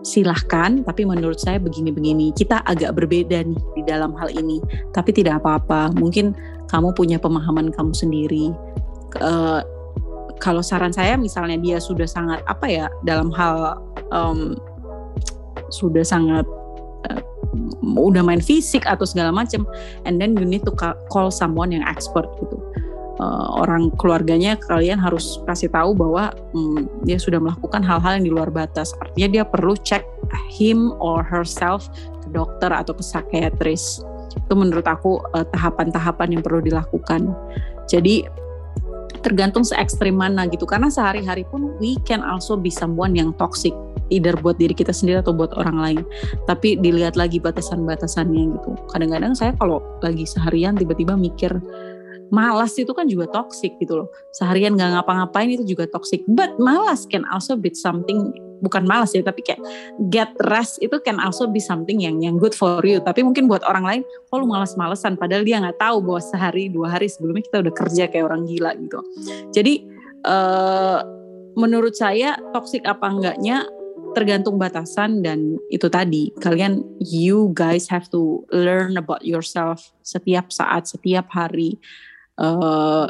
[0.04, 0.84] silahkan.
[0.84, 4.60] Tapi menurut saya begini-begini kita agak berbeda nih di dalam hal ini.
[4.92, 6.36] Tapi tidak apa-apa mungkin
[6.68, 8.52] kamu punya pemahaman kamu sendiri.
[9.16, 9.64] Uh,
[10.40, 13.80] kalau saran saya misalnya dia sudah sangat apa ya dalam hal
[14.12, 14.56] um,
[15.72, 16.44] sudah sangat
[17.08, 17.22] uh,
[17.84, 19.66] udah main fisik atau segala macam
[20.08, 20.72] and then you need to
[21.12, 22.56] call someone yang expert gitu
[23.20, 28.32] uh, orang keluarganya kalian harus kasih tahu bahwa um, dia sudah melakukan hal-hal yang di
[28.32, 28.96] luar batas.
[29.04, 30.02] Artinya dia perlu cek
[30.48, 31.92] him or herself
[32.24, 34.00] ke dokter atau ke psikiatris.
[34.30, 37.34] Itu menurut aku tahapan-tahapan uh, yang perlu dilakukan.
[37.90, 38.22] Jadi
[39.20, 40.64] tergantung se ekstrim mana gitu.
[40.64, 43.74] Karena sehari-hari pun we can also be someone yang toxic.
[44.10, 46.02] Either buat diri kita sendiri atau buat orang lain.
[46.50, 48.70] Tapi dilihat lagi batasan-batasannya gitu.
[48.90, 51.62] Kadang-kadang saya kalau lagi seharian tiba-tiba mikir
[52.30, 54.08] malas itu kan juga toxic gitu loh.
[54.34, 56.22] Seharian nggak ngapa-ngapain itu juga toxic.
[56.30, 59.60] But malas can also be something bukan malas ya tapi kayak
[60.12, 63.02] get rest itu can also be something yang yang good for you.
[63.02, 66.94] Tapi mungkin buat orang lain kok lu malas-malesan padahal dia nggak tahu bahwa sehari dua
[66.96, 69.00] hari sebelumnya kita udah kerja kayak orang gila gitu.
[69.50, 69.74] Jadi
[70.24, 71.02] uh,
[71.58, 73.66] menurut saya toxic apa enggaknya
[74.12, 76.34] tergantung batasan dan itu tadi.
[76.42, 81.78] Kalian you guys have to learn about yourself setiap saat setiap hari
[82.40, 83.06] uh,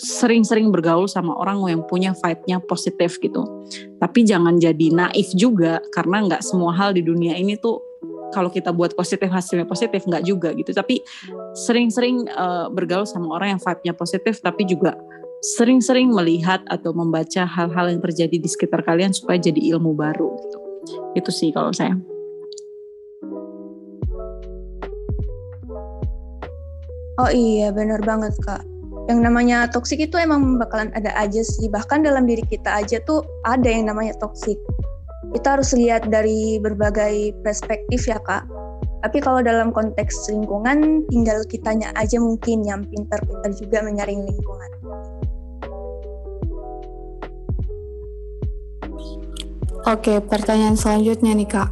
[0.00, 3.46] sering-sering bergaul sama orang yang punya vibe-nya positif gitu.
[4.02, 7.78] Tapi jangan jadi naif juga karena nggak semua hal di dunia ini tuh
[8.34, 10.74] kalau kita buat positif hasilnya positif nggak juga gitu.
[10.74, 10.98] Tapi
[11.54, 14.98] sering-sering uh, bergaul sama orang yang vibe-nya positif tapi juga
[15.54, 20.58] sering-sering melihat atau membaca hal-hal yang terjadi di sekitar kalian supaya jadi ilmu baru gitu.
[21.14, 21.94] Itu sih kalau saya
[27.14, 28.66] Oh iya, benar banget kak.
[29.06, 31.70] Yang namanya toksik itu emang bakalan ada aja sih.
[31.70, 34.58] Bahkan dalam diri kita aja tuh ada yang namanya toksik.
[35.30, 38.42] Kita harus lihat dari berbagai perspektif ya kak.
[39.06, 44.70] Tapi kalau dalam konteks lingkungan, tinggal kitanya aja mungkin yang pintar-pintar juga menyaring lingkungan.
[49.84, 51.70] Oke, pertanyaan selanjutnya nih kak.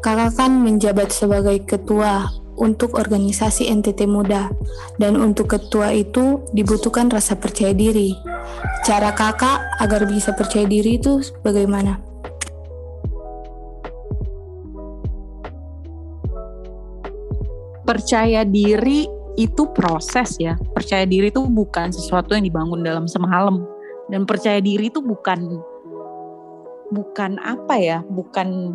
[0.00, 4.48] Kakak kan menjabat sebagai ketua untuk organisasi NTT Muda,
[4.96, 8.16] dan untuk ketua itu dibutuhkan rasa percaya diri.
[8.82, 12.00] Cara kakak agar bisa percaya diri itu bagaimana?
[17.86, 19.06] Percaya diri
[19.38, 20.58] itu proses ya.
[20.74, 23.62] Percaya diri itu bukan sesuatu yang dibangun dalam semalam.
[24.10, 25.60] Dan percaya diri itu bukan
[26.90, 28.74] bukan apa ya, bukan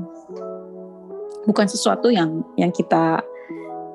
[1.47, 3.19] bukan sesuatu yang yang kita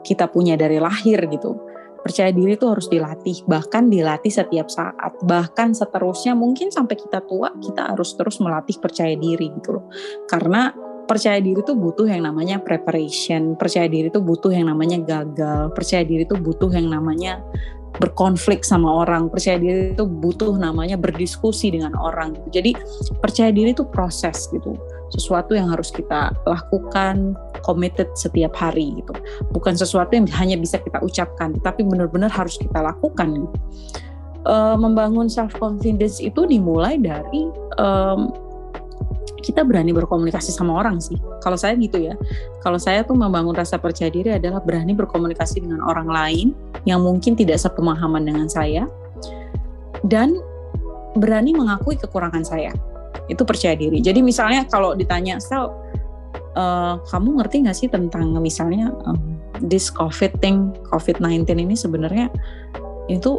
[0.07, 1.59] kita punya dari lahir gitu.
[2.07, 7.51] Percaya diri itu harus dilatih, bahkan dilatih setiap saat, bahkan seterusnya mungkin sampai kita tua
[7.59, 9.91] kita harus terus melatih percaya diri gitu loh.
[10.31, 10.71] Karena
[11.11, 16.07] percaya diri itu butuh yang namanya preparation, percaya diri itu butuh yang namanya gagal, percaya
[16.07, 17.43] diri itu butuh yang namanya
[17.99, 22.39] berkonflik sama orang, percaya diri itu butuh namanya berdiskusi dengan orang.
[22.55, 22.77] Jadi
[23.19, 24.79] percaya diri itu proses gitu
[25.15, 29.13] sesuatu yang harus kita lakukan committed setiap hari gitu
[29.51, 33.51] bukan sesuatu yang hanya bisa kita ucapkan tapi benar-benar harus kita lakukan
[34.47, 37.51] uh, membangun self confidence itu dimulai dari
[37.83, 38.31] um,
[39.47, 41.15] kita berani berkomunikasi sama orang sih.
[41.39, 42.19] Kalau saya gitu ya.
[42.67, 46.51] Kalau saya tuh membangun rasa percaya diri adalah berani berkomunikasi dengan orang lain
[46.83, 48.91] yang mungkin tidak sepemahaman dengan saya
[50.03, 50.35] dan
[51.15, 52.75] berani mengakui kekurangan saya
[53.31, 54.03] itu percaya diri.
[54.03, 55.71] Jadi misalnya kalau ditanya sel
[56.57, 62.33] uh, kamu ngerti nggak sih tentang misalnya um, this COVID thing, COVID-19 ini sebenarnya
[63.07, 63.39] itu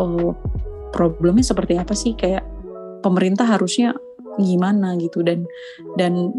[0.00, 0.32] uh,
[0.90, 2.16] problemnya seperti apa sih?
[2.16, 2.42] Kayak
[3.04, 3.94] pemerintah harusnya
[4.40, 5.44] gimana gitu dan
[6.00, 6.32] dan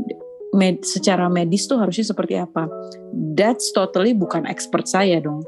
[0.51, 2.67] med, secara medis tuh harusnya seperti apa?
[3.37, 5.45] That's totally bukan expert saya dong.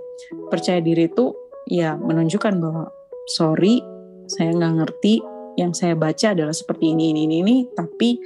[0.54, 1.34] Percaya diri itu
[1.68, 2.88] ya menunjukkan bahwa
[3.36, 3.84] sorry
[4.28, 5.20] saya nggak ngerti
[5.54, 8.18] yang saya baca adalah seperti ini ini ini, ini tapi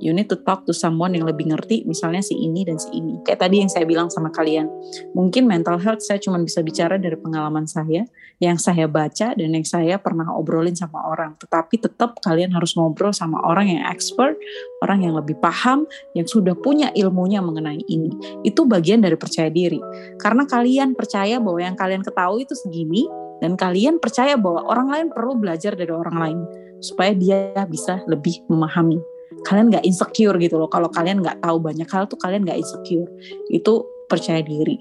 [0.00, 3.20] you need to talk to someone yang lebih ngerti misalnya si ini dan si ini.
[3.22, 4.66] Kayak tadi yang saya bilang sama kalian
[5.12, 8.08] mungkin mental health saya cuma bisa bicara dari pengalaman saya
[8.40, 11.36] yang saya baca dan yang saya pernah obrolin sama orang.
[11.36, 14.34] Tetapi tetap kalian harus ngobrol sama orang yang expert
[14.80, 15.84] orang yang lebih paham
[16.16, 18.10] yang sudah punya ilmunya mengenai ini.
[18.42, 19.78] Itu bagian dari percaya diri.
[20.16, 23.04] Karena kalian percaya bahwa yang kalian ketahui itu segini
[23.44, 26.38] dan kalian percaya bahwa orang lain perlu belajar dari orang lain
[26.80, 29.00] supaya dia bisa lebih memahami
[29.46, 30.68] kalian nggak insecure gitu loh.
[30.68, 33.08] Kalau kalian nggak tahu banyak hal tuh kalian nggak insecure.
[33.48, 34.76] Itu percaya diri.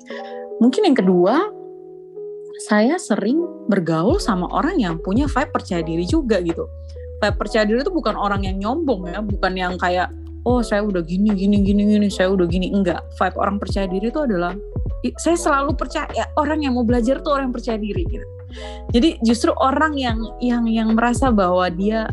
[0.60, 1.36] Mungkin yang kedua
[2.60, 3.40] saya sering
[3.72, 6.68] bergaul sama orang yang punya vibe percaya diri juga gitu.
[7.24, 10.12] Vibe percaya diri itu bukan orang yang nyombong ya bukan yang kayak
[10.44, 12.72] oh saya udah gini gini gini gini saya udah gini.
[12.76, 13.00] Enggak.
[13.16, 14.52] Vibe orang percaya diri itu adalah
[15.16, 18.04] saya selalu percaya orang yang mau belajar tuh orang yang percaya diri.
[18.04, 18.28] Gitu.
[18.92, 22.10] Jadi justru orang yang yang yang merasa bahwa dia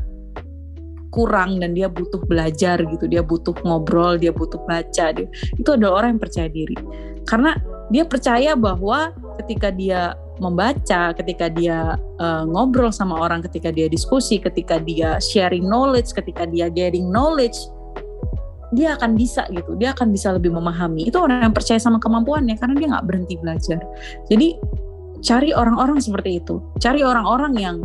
[1.16, 5.24] kurang dan dia butuh belajar gitu, dia butuh ngobrol, dia butuh baca, dia,
[5.56, 6.76] itu adalah orang yang percaya diri.
[7.24, 7.56] Karena
[7.88, 14.36] dia percaya bahwa ketika dia membaca, ketika dia uh, ngobrol sama orang, ketika dia diskusi,
[14.36, 17.56] ketika dia sharing knowledge, ketika dia getting knowledge,
[18.76, 21.08] dia akan bisa gitu, dia akan bisa lebih memahami.
[21.08, 23.80] Itu orang yang percaya sama kemampuannya karena dia nggak berhenti belajar.
[24.28, 24.60] Jadi
[25.24, 27.76] cari orang-orang seperti itu cari orang-orang yang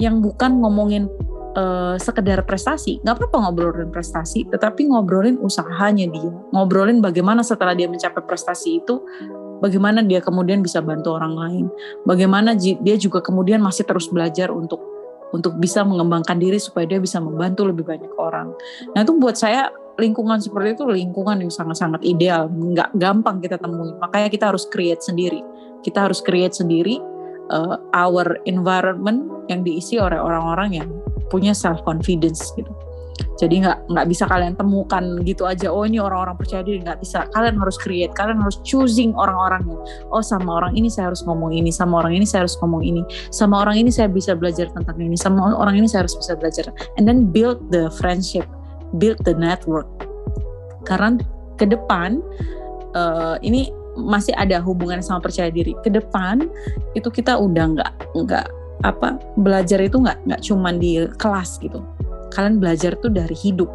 [0.00, 1.06] yang bukan ngomongin
[1.56, 3.00] uh, sekedar prestasi.
[3.02, 6.30] Nggak apa-apa ngobrolin prestasi tetapi ngobrolin usahanya dia.
[6.54, 9.02] Ngobrolin bagaimana setelah dia mencapai prestasi itu
[9.62, 11.66] bagaimana dia kemudian bisa bantu orang lain.
[12.06, 14.80] Bagaimana dia juga kemudian masih terus belajar untuk
[15.30, 18.50] untuk bisa mengembangkan diri supaya dia bisa membantu lebih banyak orang.
[18.98, 22.50] Nah itu buat saya lingkungan seperti itu lingkungan yang sangat-sangat ideal.
[22.50, 25.42] Nggak gampang kita temui makanya kita harus create sendiri.
[25.80, 26.98] Kita harus create sendiri
[27.54, 30.88] uh, our environment yang diisi oleh orang-orang yang
[31.30, 32.70] punya self confidence gitu.
[33.40, 35.72] Jadi nggak nggak bisa kalian temukan gitu aja.
[35.72, 37.24] Oh ini orang-orang percaya diri nggak bisa.
[37.32, 38.12] Kalian harus create.
[38.12, 39.80] Kalian harus choosing orang-orangnya.
[40.12, 41.72] Oh sama orang ini saya harus ngomong ini.
[41.72, 43.02] Sama orang ini saya harus ngomong ini.
[43.32, 45.16] Sama orang ini saya bisa belajar tentang ini.
[45.16, 46.68] Sama orang ini saya harus bisa belajar.
[47.00, 48.44] And then build the friendship,
[49.00, 49.88] build the network.
[50.84, 51.16] Karena
[51.56, 52.20] ke depan
[52.96, 56.46] uh, ini masih ada hubungan sama percaya diri ke depan
[56.94, 58.46] itu kita udah nggak nggak
[58.80, 61.84] apa belajar itu nggak nggak cuman di kelas gitu.
[62.32, 63.68] Kalian belajar tuh dari hidup.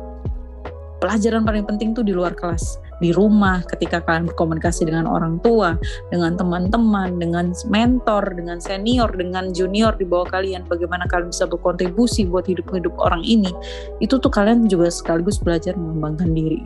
[1.04, 2.82] Pelajaran paling penting tuh di luar kelas.
[3.04, 5.76] Di rumah ketika kalian berkomunikasi dengan orang tua,
[6.08, 12.24] dengan teman-teman, dengan mentor, dengan senior, dengan junior di bawah kalian, bagaimana kalian bisa berkontribusi
[12.24, 13.52] buat hidup-hidup orang ini,
[14.00, 16.64] itu tuh kalian juga sekaligus belajar mengembangkan diri.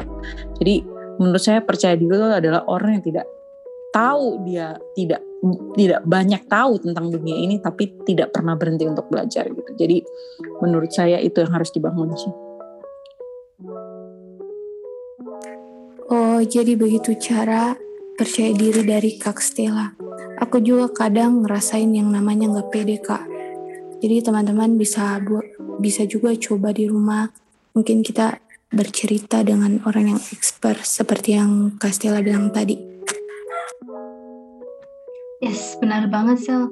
[0.61, 0.85] Jadi
[1.17, 3.25] menurut saya percaya diri itu adalah orang yang tidak
[3.89, 5.21] tahu dia tidak
[5.79, 9.71] tidak banyak tahu tentang dunia ini tapi tidak pernah berhenti untuk belajar gitu.
[9.79, 10.03] Jadi
[10.59, 12.33] menurut saya itu yang harus dibangun sih.
[16.09, 17.77] Oh, jadi begitu cara
[18.17, 19.93] percaya diri dari Kak Stella.
[20.41, 23.23] Aku juga kadang ngerasain yang namanya nggak pede, Kak.
[24.01, 25.45] Jadi teman-teman bisa buat
[25.77, 27.29] bisa juga coba di rumah.
[27.77, 28.41] Mungkin kita
[28.73, 32.88] bercerita dengan orang yang expert seperti yang Kak Stella bilang tadi.
[35.39, 36.67] Yes, benar banget, Sel.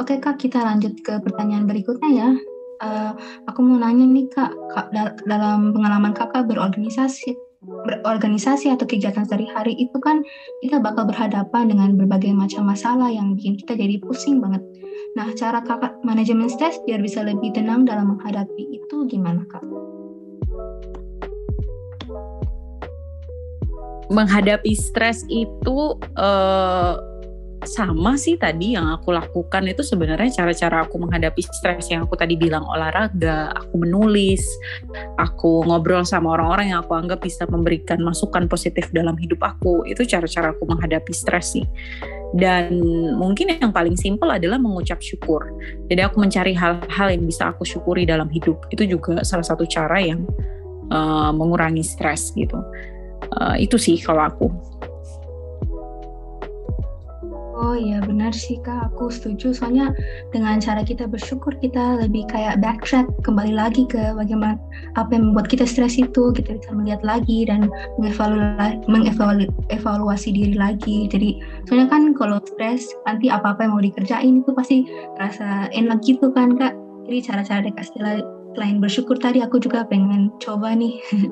[0.00, 2.28] Oke, Kak, kita lanjut ke pertanyaan berikutnya ya.
[2.80, 3.12] Uh,
[3.44, 4.88] aku mau nanya nih, Kak, Kak
[5.28, 10.24] dalam pengalaman Kakak berorganisasi, berorganisasi atau kegiatan sehari-hari itu kan
[10.64, 14.64] kita bakal berhadapan dengan berbagai macam masalah yang bikin kita jadi pusing banget.
[15.20, 19.60] Nah, cara kakak manajemen stres biar bisa lebih tenang dalam menghadapi itu gimana kak?
[24.08, 27.09] Menghadapi stres itu uh,
[27.68, 32.32] sama sih tadi yang aku lakukan itu sebenarnya cara-cara aku menghadapi stres yang aku tadi
[32.36, 34.40] bilang olahraga, aku menulis,
[35.20, 39.84] aku ngobrol sama orang-orang yang aku anggap bisa memberikan masukan positif dalam hidup aku.
[39.84, 41.66] Itu cara-cara aku menghadapi stres sih.
[42.30, 42.80] Dan
[43.18, 45.50] mungkin yang paling simpel adalah mengucap syukur.
[45.90, 48.70] Jadi aku mencari hal-hal yang bisa aku syukuri dalam hidup.
[48.70, 50.24] Itu juga salah satu cara yang
[50.94, 52.56] uh, mengurangi stres gitu.
[53.36, 54.69] Uh, itu sih kalau aku.
[57.60, 59.52] Oh iya benar sih kak, aku setuju.
[59.52, 59.92] Soalnya
[60.32, 64.56] dengan cara kita bersyukur kita lebih kayak backtrack kembali lagi ke bagaimana
[64.96, 67.68] apa yang membuat kita stres itu, kita bisa melihat lagi dan
[68.00, 71.04] mengevaluasi, mengevaluasi diri lagi.
[71.12, 71.36] Jadi
[71.68, 74.88] soalnya kan kalau stres nanti apa-apa yang mau dikerjain itu pasti
[75.20, 76.72] rasa enak gitu kan kak.
[77.04, 77.92] Jadi cara-cara dekat
[78.56, 80.96] selain bersyukur tadi aku juga pengen coba nih.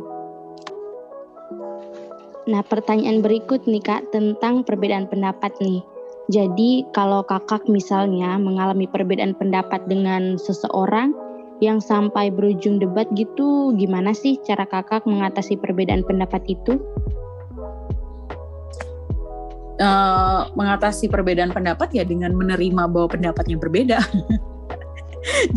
[2.48, 5.84] Nah pertanyaan berikut nih kak tentang perbedaan pendapat nih.
[6.28, 11.16] Jadi kalau kakak misalnya mengalami perbedaan pendapat dengan seseorang
[11.64, 16.76] yang sampai berujung debat gitu, gimana sih cara kakak mengatasi perbedaan pendapat itu?
[19.78, 23.98] Uh, mengatasi perbedaan pendapat ya dengan menerima bahwa pendapatnya berbeda.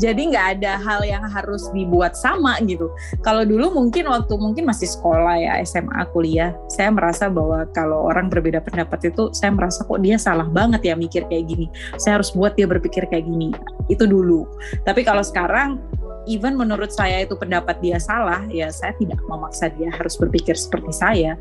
[0.03, 2.89] jadi nggak ada hal yang harus dibuat sama gitu.
[3.21, 8.27] Kalau dulu mungkin waktu mungkin masih sekolah ya SMA kuliah, saya merasa bahwa kalau orang
[8.27, 11.67] berbeda pendapat itu saya merasa kok dia salah banget ya mikir kayak gini.
[12.01, 13.53] Saya harus buat dia berpikir kayak gini.
[13.87, 14.47] Itu dulu.
[14.83, 15.81] Tapi kalau sekarang
[16.29, 20.93] even menurut saya itu pendapat dia salah, ya saya tidak memaksa dia harus berpikir seperti
[20.93, 21.33] saya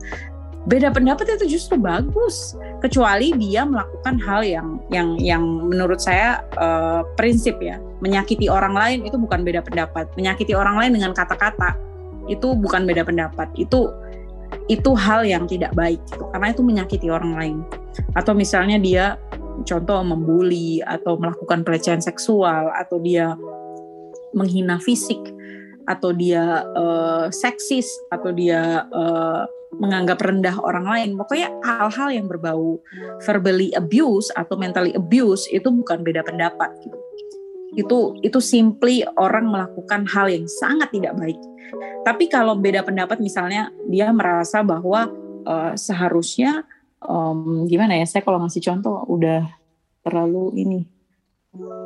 [0.68, 2.56] beda pendapat itu justru bagus.
[2.84, 7.80] Kecuali dia melakukan hal yang yang yang menurut saya uh, prinsip ya.
[8.00, 10.08] Menyakiti orang lain itu bukan beda pendapat.
[10.16, 11.76] Menyakiti orang lain dengan kata-kata
[12.28, 13.48] itu bukan beda pendapat.
[13.56, 13.92] Itu
[14.66, 16.26] itu hal yang tidak baik gitu.
[16.34, 17.56] Karena itu menyakiti orang lain.
[18.12, 19.16] Atau misalnya dia
[19.64, 23.36] contoh membuli atau melakukan pelecehan seksual atau dia
[24.32, 25.20] menghina fisik
[25.90, 29.42] atau dia uh, seksis atau dia uh,
[29.78, 31.10] menganggap rendah orang lain.
[31.14, 32.82] Pokoknya hal-hal yang berbau
[33.22, 36.98] verbally abuse atau mentally abuse itu bukan beda pendapat gitu.
[37.78, 41.38] Itu itu simply orang melakukan hal yang sangat tidak baik.
[42.02, 45.06] Tapi kalau beda pendapat misalnya dia merasa bahwa
[45.46, 46.66] uh, seharusnya
[46.98, 48.06] um, gimana ya?
[48.10, 49.46] Saya kalau ngasih contoh udah
[50.02, 50.80] terlalu ini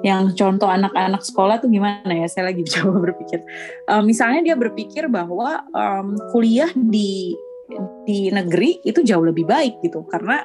[0.04, 3.40] yang contoh anak-anak sekolah tuh gimana ya saya lagi coba berpikir
[3.88, 7.32] uh, misalnya dia berpikir bahwa um, kuliah di
[8.04, 10.04] di negeri itu jauh lebih baik gitu.
[10.08, 10.44] Karena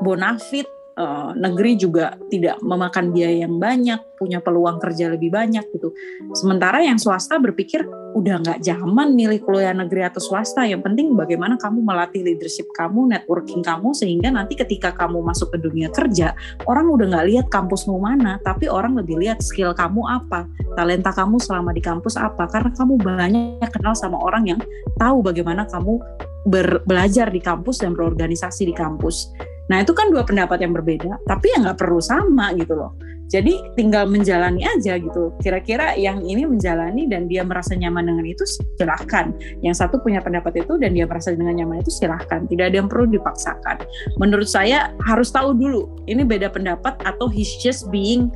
[0.00, 0.66] bonafit
[0.96, 5.92] uh, negeri juga tidak memakan biaya yang banyak, punya peluang kerja lebih banyak gitu.
[6.32, 7.84] Sementara yang swasta berpikir
[8.16, 13.12] udah nggak zaman milih kuliah negeri atau swasta, yang penting bagaimana kamu melatih leadership kamu,
[13.12, 16.32] networking kamu sehingga nanti ketika kamu masuk ke dunia kerja,
[16.64, 20.48] orang udah nggak lihat kampusmu mana, tapi orang lebih lihat skill kamu apa,
[20.80, 24.60] talenta kamu selama di kampus apa, karena kamu banyak kenal sama orang yang
[24.96, 26.00] tahu bagaimana kamu
[26.48, 29.28] ber, belajar di kampus dan berorganisasi di kampus.
[29.66, 32.94] Nah itu kan dua pendapat yang berbeda, tapi ya nggak perlu sama gitu loh.
[33.26, 35.34] Jadi tinggal menjalani aja gitu.
[35.42, 38.46] Kira-kira yang ini menjalani dan dia merasa nyaman dengan itu
[38.78, 39.34] silahkan.
[39.66, 42.46] Yang satu punya pendapat itu dan dia merasa dengan nyaman itu silahkan.
[42.46, 43.82] Tidak ada yang perlu dipaksakan.
[44.22, 48.30] Menurut saya harus tahu dulu ini beda pendapat atau he's just being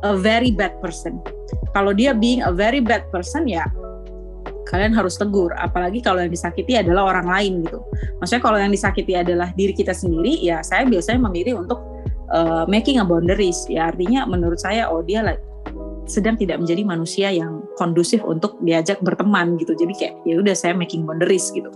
[0.00, 1.20] a very bad person.
[1.76, 3.68] Kalau dia being a very bad person ya
[4.72, 5.52] kalian harus tegur.
[5.60, 7.84] Apalagi kalau yang disakiti adalah orang lain gitu.
[8.18, 11.78] Maksudnya kalau yang disakiti adalah diri kita sendiri ya saya biasanya memilih untuk
[12.32, 13.68] uh, making a boundaries.
[13.68, 15.44] Ya artinya menurut saya oh dia like,
[16.08, 19.76] sedang tidak menjadi manusia yang kondusif untuk diajak berteman gitu.
[19.76, 21.68] Jadi kayak ya udah saya making boundaries gitu.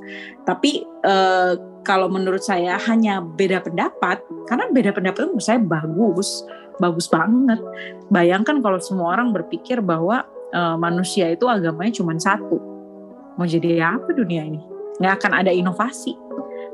[0.48, 1.54] Tapi uh,
[1.86, 4.18] kalau menurut saya hanya beda pendapat
[4.50, 6.42] karena beda pendapat itu menurut saya bagus
[6.82, 7.60] bagus banget.
[8.10, 12.75] Bayangkan kalau semua orang berpikir bahwa uh, manusia itu agamanya cuma satu
[13.36, 14.60] mau jadi apa dunia ini
[15.00, 16.16] nggak akan ada inovasi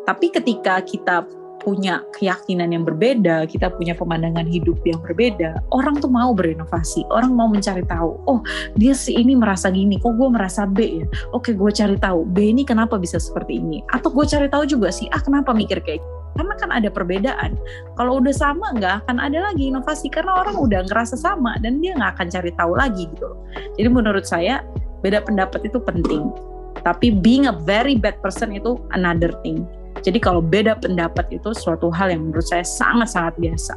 [0.06, 1.26] tapi ketika kita
[1.62, 7.38] punya keyakinan yang berbeda, kita punya pemandangan hidup yang berbeda, orang tuh mau berinovasi, orang
[7.38, 8.42] mau mencari tahu, oh
[8.74, 12.50] dia si ini merasa gini, kok gue merasa B ya, oke gue cari tahu, B
[12.50, 16.02] ini kenapa bisa seperti ini, atau gue cari tahu juga sih, ah kenapa mikir kayak
[16.02, 16.10] gitu?
[16.32, 17.60] karena kan ada perbedaan.
[18.00, 21.92] Kalau udah sama nggak akan ada lagi inovasi karena orang udah ngerasa sama dan dia
[21.92, 23.36] nggak akan cari tahu lagi gitu
[23.76, 24.64] Jadi menurut saya
[25.04, 26.32] beda pendapat itu penting.
[26.80, 29.68] Tapi being a very bad person itu another thing.
[30.02, 33.74] Jadi kalau beda pendapat itu suatu hal yang menurut saya sangat-sangat biasa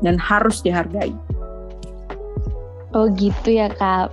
[0.00, 1.12] dan harus dihargai.
[2.96, 4.08] Oh gitu ya kak.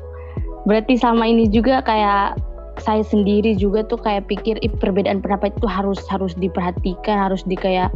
[0.67, 2.35] Berarti sama ini juga kayak
[2.81, 7.55] saya sendiri juga tuh kayak pikir ih, perbedaan pendapat itu harus harus diperhatikan, harus di
[7.55, 7.93] kayak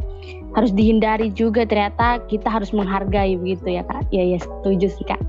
[0.56, 1.68] harus dihindari juga.
[1.68, 4.08] Ternyata kita harus menghargai begitu ya kak.
[4.16, 5.20] Iya ya setuju sih kak.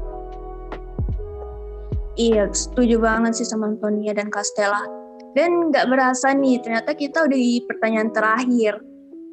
[2.19, 4.83] Iya, setuju banget sih sama Antonia dan Castella
[5.39, 8.83] dan nggak berasa nih, ternyata kita udah di pertanyaan terakhir.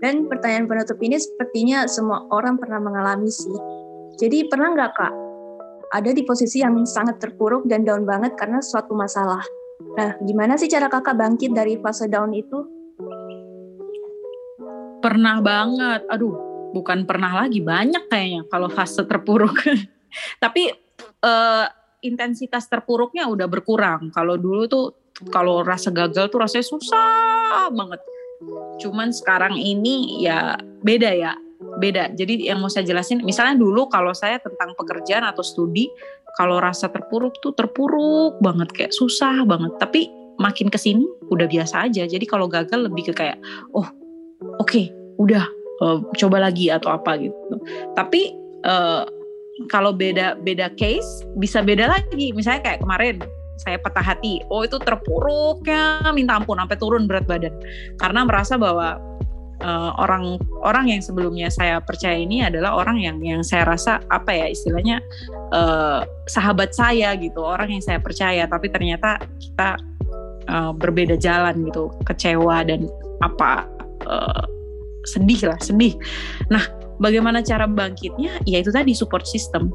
[0.03, 3.57] Dan pertanyaan penutup ini sepertinya semua orang pernah mengalami sih.
[4.21, 5.13] Jadi pernah nggak kak
[5.95, 9.41] ada di posisi yang sangat terpuruk dan down banget karena suatu masalah?
[9.95, 12.67] Nah, gimana sih cara kakak bangkit dari fase down itu?
[14.99, 16.03] Pernah banget.
[16.11, 16.35] Aduh,
[16.75, 19.55] bukan pernah lagi, banyak kayaknya kalau fase terpuruk.
[20.43, 20.69] Tapi
[21.23, 21.65] uh,
[22.05, 24.13] intensitas terpuruknya udah berkurang.
[24.13, 24.85] Kalau dulu tuh
[25.33, 28.01] kalau rasa gagal tuh rasanya susah banget.
[28.83, 31.33] Cuman sekarang ini ya beda ya,
[31.79, 32.11] beda.
[32.13, 35.87] Jadi yang mau saya jelasin, misalnya dulu kalau saya tentang pekerjaan atau studi,
[36.35, 39.71] kalau rasa terpuruk tuh terpuruk banget, kayak susah banget.
[39.79, 42.03] Tapi makin ke sini udah biasa aja.
[42.03, 43.39] Jadi kalau gagal lebih ke kayak,
[43.71, 43.87] oh
[44.59, 45.47] oke, okay, udah
[45.79, 47.55] uh, coba lagi atau apa gitu.
[47.95, 48.35] Tapi
[48.67, 49.07] uh,
[49.71, 52.35] kalau beda beda case bisa beda lagi.
[52.35, 53.15] Misalnya kayak kemarin
[53.55, 54.43] saya patah hati.
[54.51, 57.55] Oh itu terpuruknya minta ampun sampai turun berat badan
[57.95, 58.99] karena merasa bahwa
[59.63, 60.35] uh, orang
[60.65, 64.99] orang yang sebelumnya saya percaya ini adalah orang yang yang saya rasa apa ya istilahnya
[65.55, 69.79] uh, sahabat saya gitu orang yang saya percaya tapi ternyata kita
[70.51, 72.89] uh, berbeda jalan gitu kecewa dan
[73.23, 73.63] apa
[74.09, 74.43] uh,
[75.05, 75.95] sedih lah sedih.
[76.49, 76.65] Nah
[77.01, 78.43] bagaimana cara bangkitnya?
[78.47, 79.71] Ya itu tadi support system.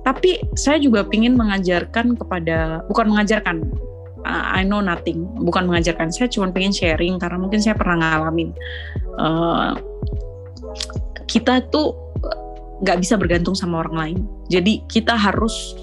[0.00, 3.60] Tapi saya juga ingin mengajarkan kepada bukan mengajarkan
[4.24, 5.28] uh, I know nothing.
[5.44, 8.52] Bukan mengajarkan saya cuma pengen sharing karena mungkin saya pernah ngalamin
[9.20, 9.76] uh,
[11.28, 11.94] kita tuh
[12.80, 14.18] nggak bisa bergantung sama orang lain.
[14.48, 15.76] Jadi kita harus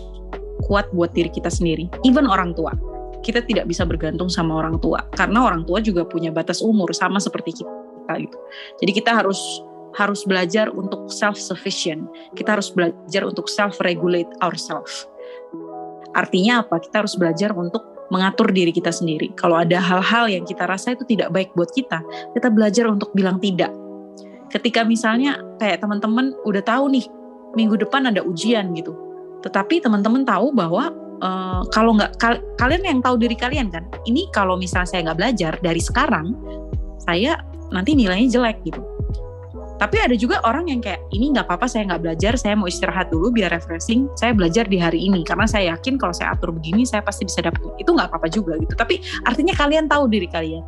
[0.65, 2.73] kuat buat diri kita sendiri even orang tua.
[3.21, 7.21] Kita tidak bisa bergantung sama orang tua karena orang tua juga punya batas umur sama
[7.21, 8.37] seperti kita gitu.
[8.81, 9.61] Jadi kita harus
[9.97, 12.05] harus belajar untuk self sufficient.
[12.37, 15.09] Kita harus belajar untuk self regulate ourselves.
[16.13, 16.77] Artinya apa?
[16.77, 17.81] Kita harus belajar untuk
[18.13, 19.33] mengatur diri kita sendiri.
[19.35, 21.99] Kalau ada hal-hal yang kita rasa itu tidak baik buat kita,
[22.37, 23.73] kita belajar untuk bilang tidak.
[24.47, 27.03] Ketika misalnya kayak teman-teman udah tahu nih
[27.59, 28.95] minggu depan ada ujian gitu,
[29.43, 34.23] tetapi teman-teman tahu bahwa uh, kalau nggak kal kalian yang tahu diri kalian kan, ini
[34.31, 36.31] kalau misalnya saya nggak belajar dari sekarang,
[37.03, 37.43] saya
[37.75, 38.79] nanti nilainya jelek gitu
[39.77, 43.13] tapi ada juga orang yang kayak ini nggak apa-apa saya nggak belajar, saya mau istirahat
[43.13, 44.09] dulu biar refreshing.
[44.17, 47.45] Saya belajar di hari ini karena saya yakin kalau saya atur begini saya pasti bisa
[47.45, 48.73] dapat itu nggak apa-apa juga gitu.
[48.73, 50.65] Tapi artinya kalian tahu diri kalian.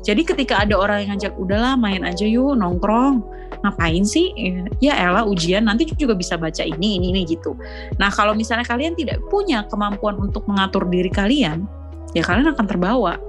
[0.00, 3.20] Jadi ketika ada orang yang ngajak udahlah main aja yuk nongkrong,
[3.60, 4.32] ngapain sih?
[4.80, 7.52] Ya elah ujian nanti juga bisa baca ini ini ini gitu.
[8.00, 11.68] Nah kalau misalnya kalian tidak punya kemampuan untuk mengatur diri kalian,
[12.16, 13.20] ya kalian akan terbawa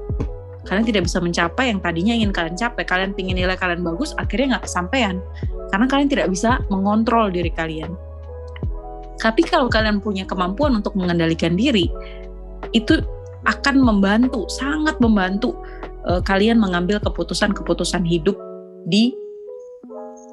[0.68, 2.84] kalian tidak bisa mencapai yang tadinya ingin kalian capai.
[2.84, 5.24] Kalian ingin nilai kalian bagus akhirnya nggak kesampaian.
[5.72, 7.95] Karena kalian tidak bisa mengontrol diri kalian.
[9.18, 11.89] Tapi kalau kalian punya kemampuan untuk mengendalikan diri
[12.76, 12.99] itu
[13.47, 15.55] akan membantu sangat membantu
[16.03, 18.36] uh, kalian mengambil keputusan-keputusan hidup
[18.86, 19.15] di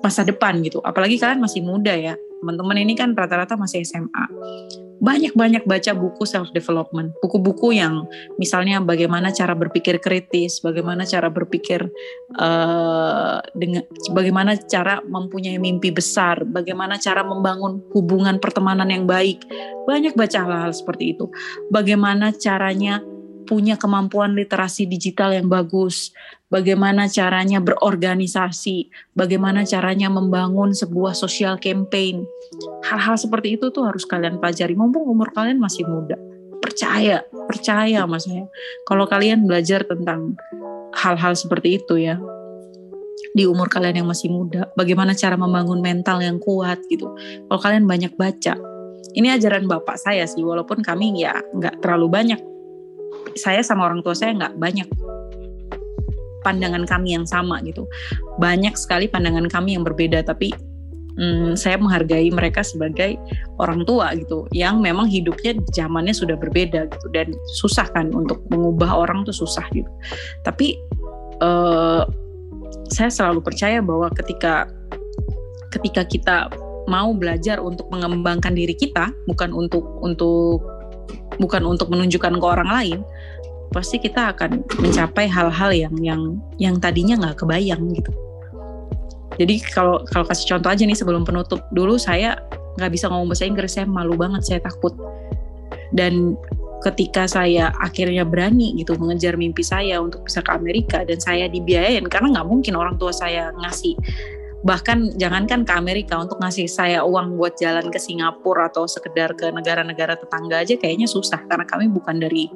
[0.02, 0.82] masa depan gitu.
[0.84, 4.28] Apalagi kalian masih muda ya teman-teman ini kan rata-rata masih SMA
[5.04, 8.08] banyak-banyak baca buku self development, buku-buku yang
[8.40, 11.84] misalnya bagaimana cara berpikir kritis, bagaimana cara berpikir
[12.40, 13.84] uh, dengan
[14.16, 19.44] bagaimana cara mempunyai mimpi besar, bagaimana cara membangun hubungan pertemanan yang baik.
[19.84, 21.28] Banyak baca hal-hal seperti itu.
[21.68, 23.04] Bagaimana caranya
[23.44, 26.10] punya kemampuan literasi digital yang bagus,
[26.48, 32.24] bagaimana caranya berorganisasi, bagaimana caranya membangun sebuah social campaign.
[32.88, 36.16] Hal-hal seperti itu tuh harus kalian pelajari mumpung umur kalian masih muda.
[36.64, 38.48] Percaya, percaya mas saya.
[38.88, 40.34] Kalau kalian belajar tentang
[40.96, 42.16] hal-hal seperti itu ya
[43.34, 47.10] di umur kalian yang masih muda, bagaimana cara membangun mental yang kuat gitu.
[47.50, 48.54] Kalau kalian banyak baca,
[49.18, 52.40] ini ajaran bapak saya sih, walaupun kami ya nggak terlalu banyak
[53.34, 54.88] saya sama orang tua saya nggak banyak
[56.44, 57.88] pandangan kami yang sama gitu.
[58.36, 60.52] Banyak sekali pandangan kami yang berbeda, tapi
[61.16, 63.16] hmm, saya menghargai mereka sebagai
[63.56, 67.32] orang tua gitu, yang memang hidupnya zamannya sudah berbeda gitu dan
[67.64, 69.88] susah kan untuk mengubah orang tuh susah gitu.
[70.44, 70.76] Tapi
[71.40, 72.04] uh,
[72.92, 74.68] saya selalu percaya bahwa ketika
[75.72, 76.36] ketika kita
[76.84, 80.60] mau belajar untuk mengembangkan diri kita, bukan untuk untuk
[81.40, 82.98] bukan untuk menunjukkan ke orang lain,
[83.74, 86.22] pasti kita akan mencapai hal-hal yang yang
[86.60, 88.12] yang tadinya nggak kebayang gitu.
[89.34, 92.38] Jadi kalau kalau kasih contoh aja nih sebelum penutup dulu saya
[92.78, 94.94] nggak bisa ngomong bahasa Inggris saya malu banget saya takut
[95.94, 96.34] dan
[96.82, 102.04] ketika saya akhirnya berani gitu mengejar mimpi saya untuk bisa ke Amerika dan saya dibiayain
[102.10, 103.96] karena nggak mungkin orang tua saya ngasih
[104.64, 109.52] bahkan jangankan ke Amerika untuk ngasih saya uang buat jalan ke Singapura atau sekedar ke
[109.52, 112.48] negara-negara tetangga aja kayaknya susah karena kami bukan dari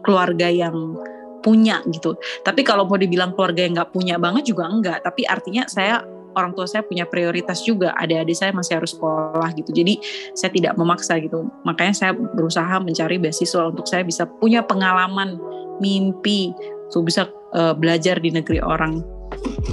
[0.00, 0.96] keluarga yang
[1.44, 2.16] punya gitu.
[2.40, 5.04] Tapi kalau mau dibilang keluarga yang nggak punya banget juga enggak.
[5.04, 6.00] Tapi artinya saya
[6.32, 7.92] orang tua saya punya prioritas juga.
[8.00, 9.70] Adik-adik saya masih harus sekolah gitu.
[9.76, 10.00] Jadi
[10.32, 11.44] saya tidak memaksa gitu.
[11.68, 15.36] Makanya saya berusaha mencari beasiswa untuk saya bisa punya pengalaman
[15.84, 16.56] mimpi,
[16.88, 19.13] tuh bisa uh, belajar di negeri orang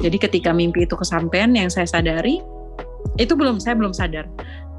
[0.01, 2.41] jadi ketika mimpi itu kesampaian yang saya sadari
[3.19, 4.25] itu belum saya belum sadar.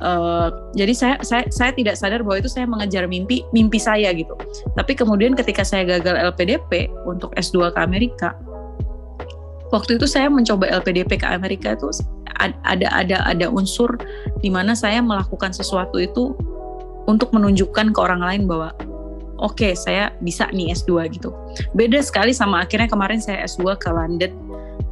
[0.02, 4.34] Uh, jadi saya saya saya tidak sadar bahwa itu saya mengejar mimpi mimpi saya gitu.
[4.74, 8.34] Tapi kemudian ketika saya gagal LPDP untuk S2 ke Amerika,
[9.70, 11.86] waktu itu saya mencoba LPDP ke Amerika itu
[12.42, 13.94] ada ada ada unsur
[14.42, 16.34] di mana saya melakukan sesuatu itu
[17.06, 18.74] untuk menunjukkan ke orang lain bahwa
[19.38, 21.30] oke okay, saya bisa nih S2 gitu.
[21.78, 24.34] Beda sekali sama akhirnya kemarin saya S2 ke London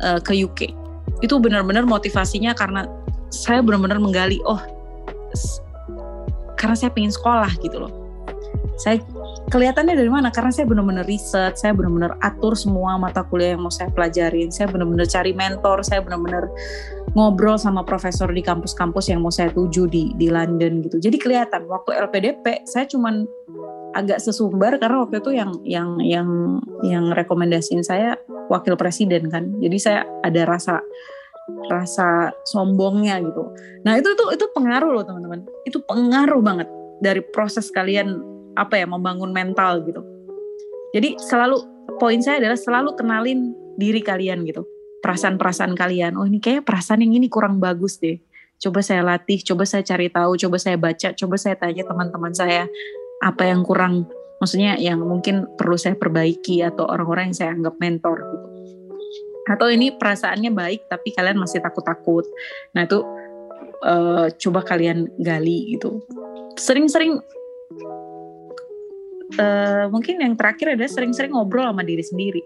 [0.03, 0.73] uh, ke UK
[1.21, 2.89] itu benar-benar motivasinya karena
[3.31, 4.61] saya benar-benar menggali oh
[6.61, 7.93] karena saya pengen sekolah gitu loh.
[8.77, 9.01] Saya
[9.49, 10.29] kelihatannya dari mana?
[10.29, 14.69] Karena saya benar-benar riset saya benar-benar atur semua mata kuliah yang mau saya pelajarin saya
[14.69, 16.49] benar-benar cari mentor saya benar-benar
[17.17, 21.01] ngobrol sama profesor di kampus-kampus yang mau saya tuju di di London gitu.
[21.01, 23.25] Jadi kelihatan waktu LPDP saya cuman
[23.97, 26.29] agak sesumbar karena waktu itu yang yang yang
[26.85, 28.17] yang rekomendasiin saya
[28.51, 29.47] wakil presiden kan.
[29.63, 30.83] Jadi saya ada rasa
[31.71, 33.47] rasa sombongnya gitu.
[33.87, 35.47] Nah itu tuh itu pengaruh loh teman-teman.
[35.63, 38.19] Itu pengaruh banget dari proses kalian
[38.59, 40.03] apa ya membangun mental gitu.
[40.91, 41.63] Jadi selalu
[42.03, 44.67] poin saya adalah selalu kenalin diri kalian gitu.
[45.01, 46.19] Perasaan-perasaan kalian.
[46.19, 48.19] Oh ini kayak perasaan yang ini kurang bagus deh.
[48.61, 52.69] Coba saya latih coba saya cari tahu coba saya baca coba saya tanya teman-teman saya
[53.25, 54.05] apa yang kurang
[54.41, 58.47] maksudnya yang mungkin perlu saya perbaiki atau orang-orang yang saya anggap mentor gitu.
[59.51, 62.25] Atau ini perasaannya baik tapi kalian masih takut-takut.
[62.73, 63.05] Nah itu
[63.85, 66.01] uh, coba kalian gali gitu.
[66.57, 67.21] Sering-sering
[69.37, 72.43] uh, mungkin yang terakhir adalah sering-sering ngobrol sama diri sendiri.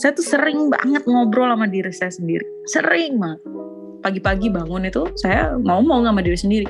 [0.00, 2.46] Saya tuh sering banget ngobrol sama diri saya sendiri.
[2.64, 3.40] Sering banget
[4.06, 6.68] pagi-pagi bangun itu saya ngomong sama diri sendiri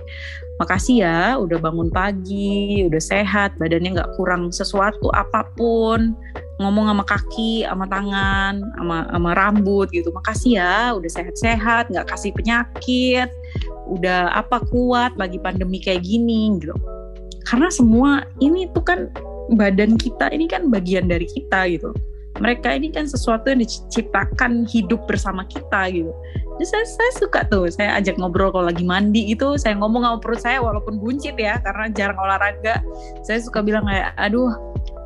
[0.57, 6.17] makasih ya udah bangun pagi udah sehat badannya nggak kurang sesuatu apa pun
[6.57, 12.33] ngomong sama kaki sama tangan sama sama rambut gitu makasih ya udah sehat-sehat nggak kasih
[12.33, 13.29] penyakit
[13.93, 16.75] udah apa kuat bagi pandemi kayak gini gitu.
[17.47, 19.07] Karena semua ini tuh kan
[19.55, 21.95] badan kita ini kan bagian dari kita gitu
[22.39, 26.13] mereka ini kan sesuatu yang diciptakan hidup bersama kita gitu.
[26.57, 30.19] Jadi saya, saya suka tuh, saya ajak ngobrol kalau lagi mandi gitu, saya ngomong sama
[30.25, 32.81] perut saya walaupun buncit ya, karena jarang olahraga.
[33.21, 34.57] Saya suka bilang kayak, aduh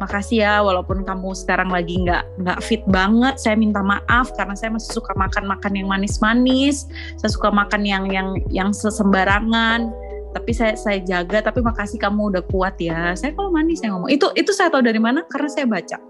[0.00, 4.72] makasih ya walaupun kamu sekarang lagi nggak nggak fit banget saya minta maaf karena saya
[4.72, 6.88] masih suka makan makan yang manis-manis
[7.20, 9.92] saya suka makan yang yang yang sesembarangan
[10.32, 13.18] tapi saya saya jaga tapi makasih kamu udah kuat ya.
[13.18, 14.14] Saya kalau mandi saya ngomong.
[14.14, 15.26] Itu itu saya tahu dari mana?
[15.26, 16.09] Karena saya baca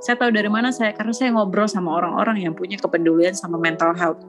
[0.00, 3.92] saya tahu dari mana saya karena saya ngobrol sama orang-orang yang punya kepedulian sama mental
[3.92, 4.20] health.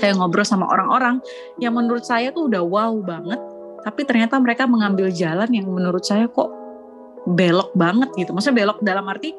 [0.00, 1.20] Saya ngobrol sama orang-orang
[1.60, 3.38] yang menurut saya tuh udah wow banget
[3.84, 6.50] tapi ternyata mereka mengambil jalan yang menurut saya kok
[7.36, 8.32] belok banget gitu.
[8.32, 9.36] Maksudnya belok dalam arti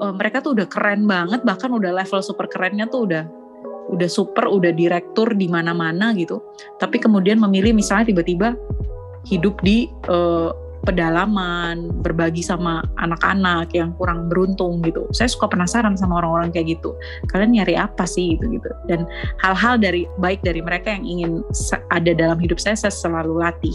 [0.00, 3.24] uh, mereka tuh udah keren banget bahkan udah level super kerennya tuh udah
[3.84, 6.40] udah super udah direktur di mana-mana gitu.
[6.78, 8.56] Tapi kemudian memilih misalnya tiba-tiba
[9.28, 10.52] hidup di uh,
[10.84, 15.08] pedalaman, berbagi sama anak-anak yang kurang beruntung gitu.
[15.10, 16.94] Saya suka penasaran sama orang-orang kayak gitu.
[17.32, 18.70] Kalian nyari apa sih gitu gitu.
[18.86, 19.08] Dan
[19.40, 21.32] hal-hal dari baik dari mereka yang ingin
[21.90, 23.74] ada dalam hidup saya saya selalu latih.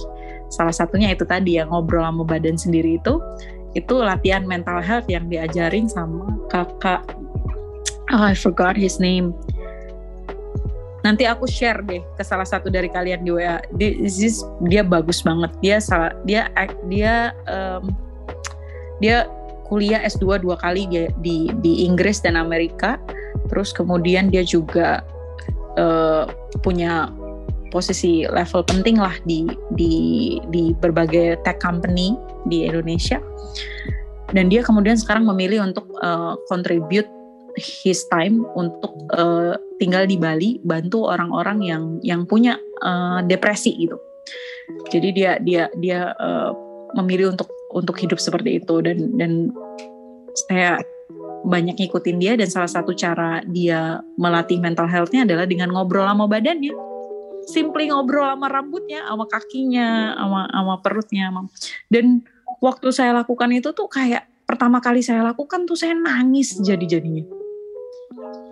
[0.53, 3.22] Salah satunya itu tadi yang ngobrol sama badan sendiri itu
[3.78, 7.05] itu latihan mental health yang diajarin sama kakak
[8.10, 9.38] oh, I forgot his name
[11.04, 13.60] nanti aku share deh ke salah satu dari kalian di WA.
[13.76, 15.52] This dia bagus banget.
[15.64, 16.52] Dia salah dia
[16.91, 17.91] dia um,
[19.00, 19.28] dia
[19.70, 23.00] kuliah S2 dua kali dia di di Inggris dan Amerika.
[23.47, 25.02] Terus kemudian dia juga
[25.80, 26.28] uh,
[26.66, 27.10] punya
[27.70, 29.45] posisi level penting lah di
[29.78, 29.93] di
[30.50, 32.18] di berbagai tech company
[32.50, 33.22] di Indonesia.
[34.30, 37.10] Dan dia kemudian sekarang memilih untuk uh, contribute
[37.58, 43.97] his time untuk uh, tinggal di Bali bantu orang-orang yang yang punya uh, depresi gitu.
[44.93, 46.54] Jadi dia dia dia uh,
[47.00, 49.54] memilih untuk untuk hidup seperti itu dan dan
[50.50, 50.82] saya
[51.45, 56.28] banyak ngikutin dia dan salah satu cara dia melatih mental healthnya adalah dengan ngobrol sama
[56.28, 56.76] badannya
[57.47, 61.41] simply ngobrol sama rambutnya sama kakinya sama sama perutnya sama.
[61.88, 62.22] dan
[62.60, 67.39] waktu saya lakukan itu tuh kayak pertama kali saya lakukan tuh saya nangis jadi-jadinya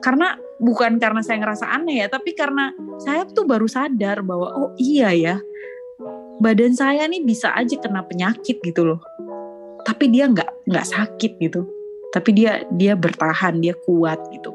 [0.02, 4.72] karena bukan karena saya ngerasa aneh ya tapi karena saya tuh baru sadar bahwa oh
[4.80, 5.36] iya ya
[6.38, 9.02] badan saya nih bisa aja kena penyakit gitu loh.
[9.84, 11.66] Tapi dia nggak nggak sakit gitu.
[12.14, 14.54] Tapi dia dia bertahan dia kuat gitu.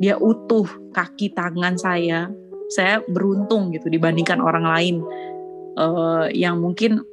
[0.00, 2.30] Dia utuh kaki tangan saya.
[2.70, 4.96] Saya beruntung gitu dibandingkan orang lain.
[5.78, 7.06] Uh, yang mungkin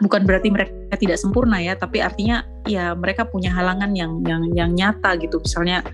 [0.00, 4.70] bukan berarti mereka tidak sempurna ya tapi artinya ya mereka punya halangan yang yang yang
[4.72, 5.40] nyata gitu.
[5.42, 5.84] Misalnya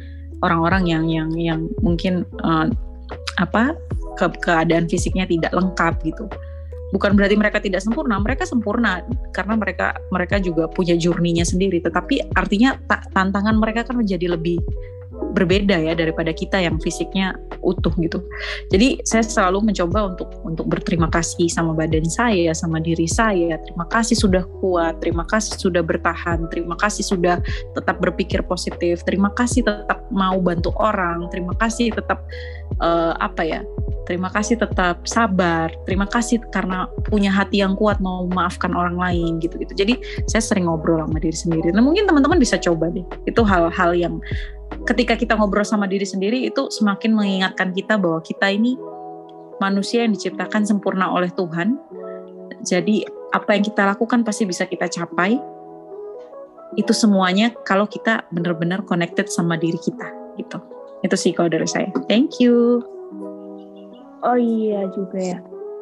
[0.41, 2.69] orang-orang yang yang yang mungkin uh,
[3.41, 3.77] apa
[4.17, 6.25] ke keadaan fisiknya tidak lengkap gitu.
[6.91, 11.79] Bukan berarti mereka tidak sempurna mereka sempurna karena mereka mereka juga punya journey-nya sendiri.
[11.79, 12.75] Tetapi artinya
[13.15, 14.59] tantangan mereka kan menjadi lebih
[15.33, 18.21] berbeda ya daripada kita yang fisiknya utuh gitu.
[18.73, 23.61] Jadi saya selalu mencoba untuk untuk berterima kasih sama badan saya, sama diri saya.
[23.63, 27.39] Terima kasih sudah kuat, terima kasih sudah bertahan, terima kasih sudah
[27.77, 32.25] tetap berpikir positif, terima kasih tetap mau bantu orang, terima kasih tetap
[32.81, 33.61] uh, apa ya?
[34.11, 35.71] Terima kasih tetap sabar.
[35.87, 39.71] Terima kasih karena punya hati yang kuat mau memaafkan orang lain gitu-gitu.
[39.71, 39.95] Jadi
[40.27, 41.71] saya sering ngobrol sama diri sendiri.
[41.71, 43.07] Nah mungkin teman-teman bisa coba deh.
[43.31, 44.19] Itu hal-hal yang
[44.89, 48.77] ketika kita ngobrol sama diri sendiri itu semakin mengingatkan kita bahwa kita ini
[49.61, 51.77] manusia yang diciptakan sempurna oleh Tuhan.
[52.65, 55.37] Jadi apa yang kita lakukan pasti bisa kita capai.
[56.79, 60.07] Itu semuanya kalau kita benar-benar connected sama diri kita
[60.41, 60.59] gitu.
[61.05, 61.93] Itu sih kalau dari saya.
[62.09, 62.81] Thank you.
[64.21, 65.39] Oh iya juga ya.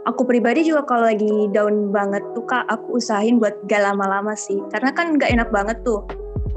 [0.06, 4.56] Aku pribadi juga kalau lagi down banget tuh kak, aku usahain buat gak lama-lama sih.
[4.72, 6.06] Karena kan gak enak banget tuh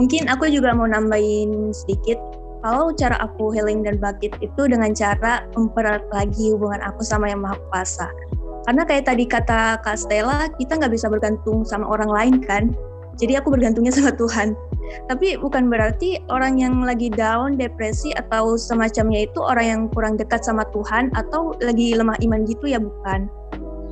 [0.01, 2.17] Mungkin aku juga mau nambahin sedikit
[2.65, 7.45] kalau cara aku healing dan bangkit itu dengan cara mempererat lagi hubungan aku sama yang
[7.45, 8.09] maha kuasa.
[8.65, 12.73] Karena kayak tadi kata Kak Stella, kita nggak bisa bergantung sama orang lain kan.
[13.21, 14.57] Jadi aku bergantungnya sama Tuhan.
[15.05, 20.41] Tapi bukan berarti orang yang lagi down, depresi atau semacamnya itu orang yang kurang dekat
[20.41, 23.29] sama Tuhan atau lagi lemah iman gitu ya bukan.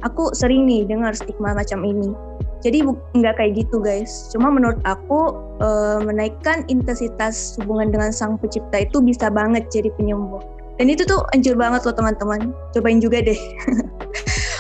[0.10, 2.29] Aku sering nih dengar stigma macam ini
[2.60, 2.84] jadi
[3.16, 4.28] nggak kayak gitu guys.
[4.36, 5.32] Cuma menurut aku
[5.64, 5.68] e,
[6.04, 10.44] menaikkan intensitas hubungan dengan sang pencipta itu bisa banget jadi penyembuh.
[10.80, 12.56] Dan itu tuh anjur banget loh teman-teman.
[12.72, 13.36] Cobain juga deh.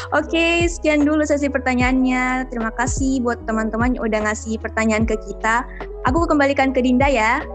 [0.10, 2.50] Oke, okay, sekian dulu sesi pertanyaannya.
[2.50, 5.64] Terima kasih buat teman-teman yang udah ngasih pertanyaan ke kita.
[6.10, 7.46] Aku kembalikan ke Dinda ya.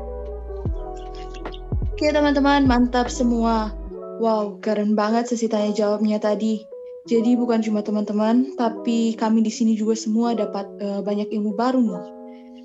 [1.93, 3.75] Oke teman-teman, mantap semua.
[4.23, 6.74] Wow, keren banget sesi tanya jawabnya tadi.
[7.05, 11.85] Jadi bukan cuma teman-teman, tapi kami di sini juga semua dapat uh, banyak ilmu baru
[11.85, 12.05] nih.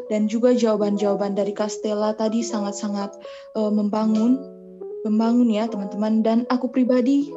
[0.08, 3.20] Dan juga jawaban-jawaban dari Castella tadi sangat-sangat
[3.60, 4.40] uh, membangun,
[5.04, 6.24] membangun ya teman-teman.
[6.24, 7.28] Dan aku pribadi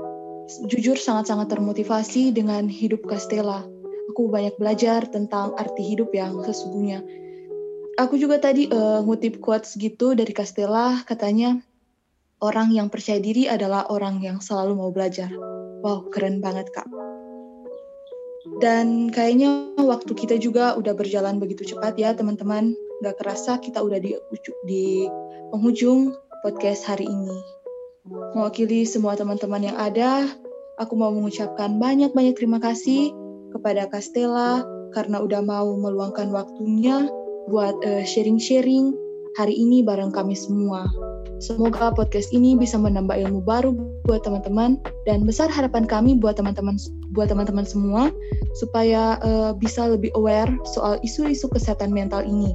[0.71, 3.67] jujur sangat-sangat termotivasi dengan hidup Castella.
[4.15, 7.03] Aku banyak belajar tentang arti hidup yang sesungguhnya.
[7.99, 11.59] Aku juga tadi uh, ngutip quotes gitu dari Castella, katanya
[12.39, 15.29] orang yang percaya diri adalah orang yang selalu mau belajar.
[15.83, 16.87] Wow, keren banget Kak.
[18.63, 22.75] Dan kayaknya waktu kita juga udah berjalan begitu cepat ya teman-teman.
[23.03, 24.15] Gak kerasa kita udah di,
[24.67, 25.11] di
[25.51, 26.15] penghujung
[26.47, 27.39] podcast hari ini.
[28.35, 30.27] Mewakili semua teman-teman yang ada,
[30.79, 33.15] aku mau mengucapkan banyak-banyak terima kasih
[33.55, 34.63] kepada Castella
[34.95, 37.11] karena udah mau meluangkan waktunya
[37.51, 38.95] buat uh, sharing-sharing
[39.35, 40.87] hari ini bareng kami semua.
[41.43, 43.75] Semoga podcast ini bisa menambah ilmu baru
[44.07, 44.79] buat teman-teman
[45.11, 46.79] dan besar harapan kami buat teman-teman
[47.19, 48.15] buat teman-teman semua
[48.55, 52.55] supaya uh, bisa lebih aware soal isu-isu kesehatan mental ini.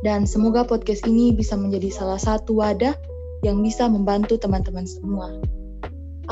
[0.00, 2.96] Dan semoga podcast ini bisa menjadi salah satu wadah
[3.44, 5.36] yang bisa membantu teman-teman semua.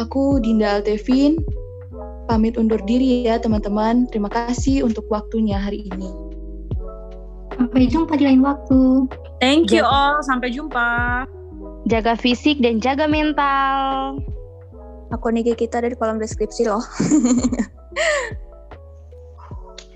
[0.01, 1.37] Aku Dinda Altevin,
[2.33, 4.09] pamit undur diri ya teman-teman.
[4.09, 6.09] Terima kasih untuk waktunya hari ini.
[7.61, 9.05] Sampai jumpa di lain waktu.
[9.37, 11.29] Thank you all, sampai jumpa.
[11.87, 14.19] Jaga fisik dan jaga mental.
[15.15, 16.83] Aku nih kita dari kolom deskripsi loh.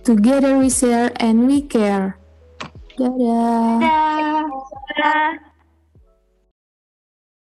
[0.06, 2.18] Together we share and we care.
[2.98, 3.78] Dadah.
[3.82, 5.51] Dadah.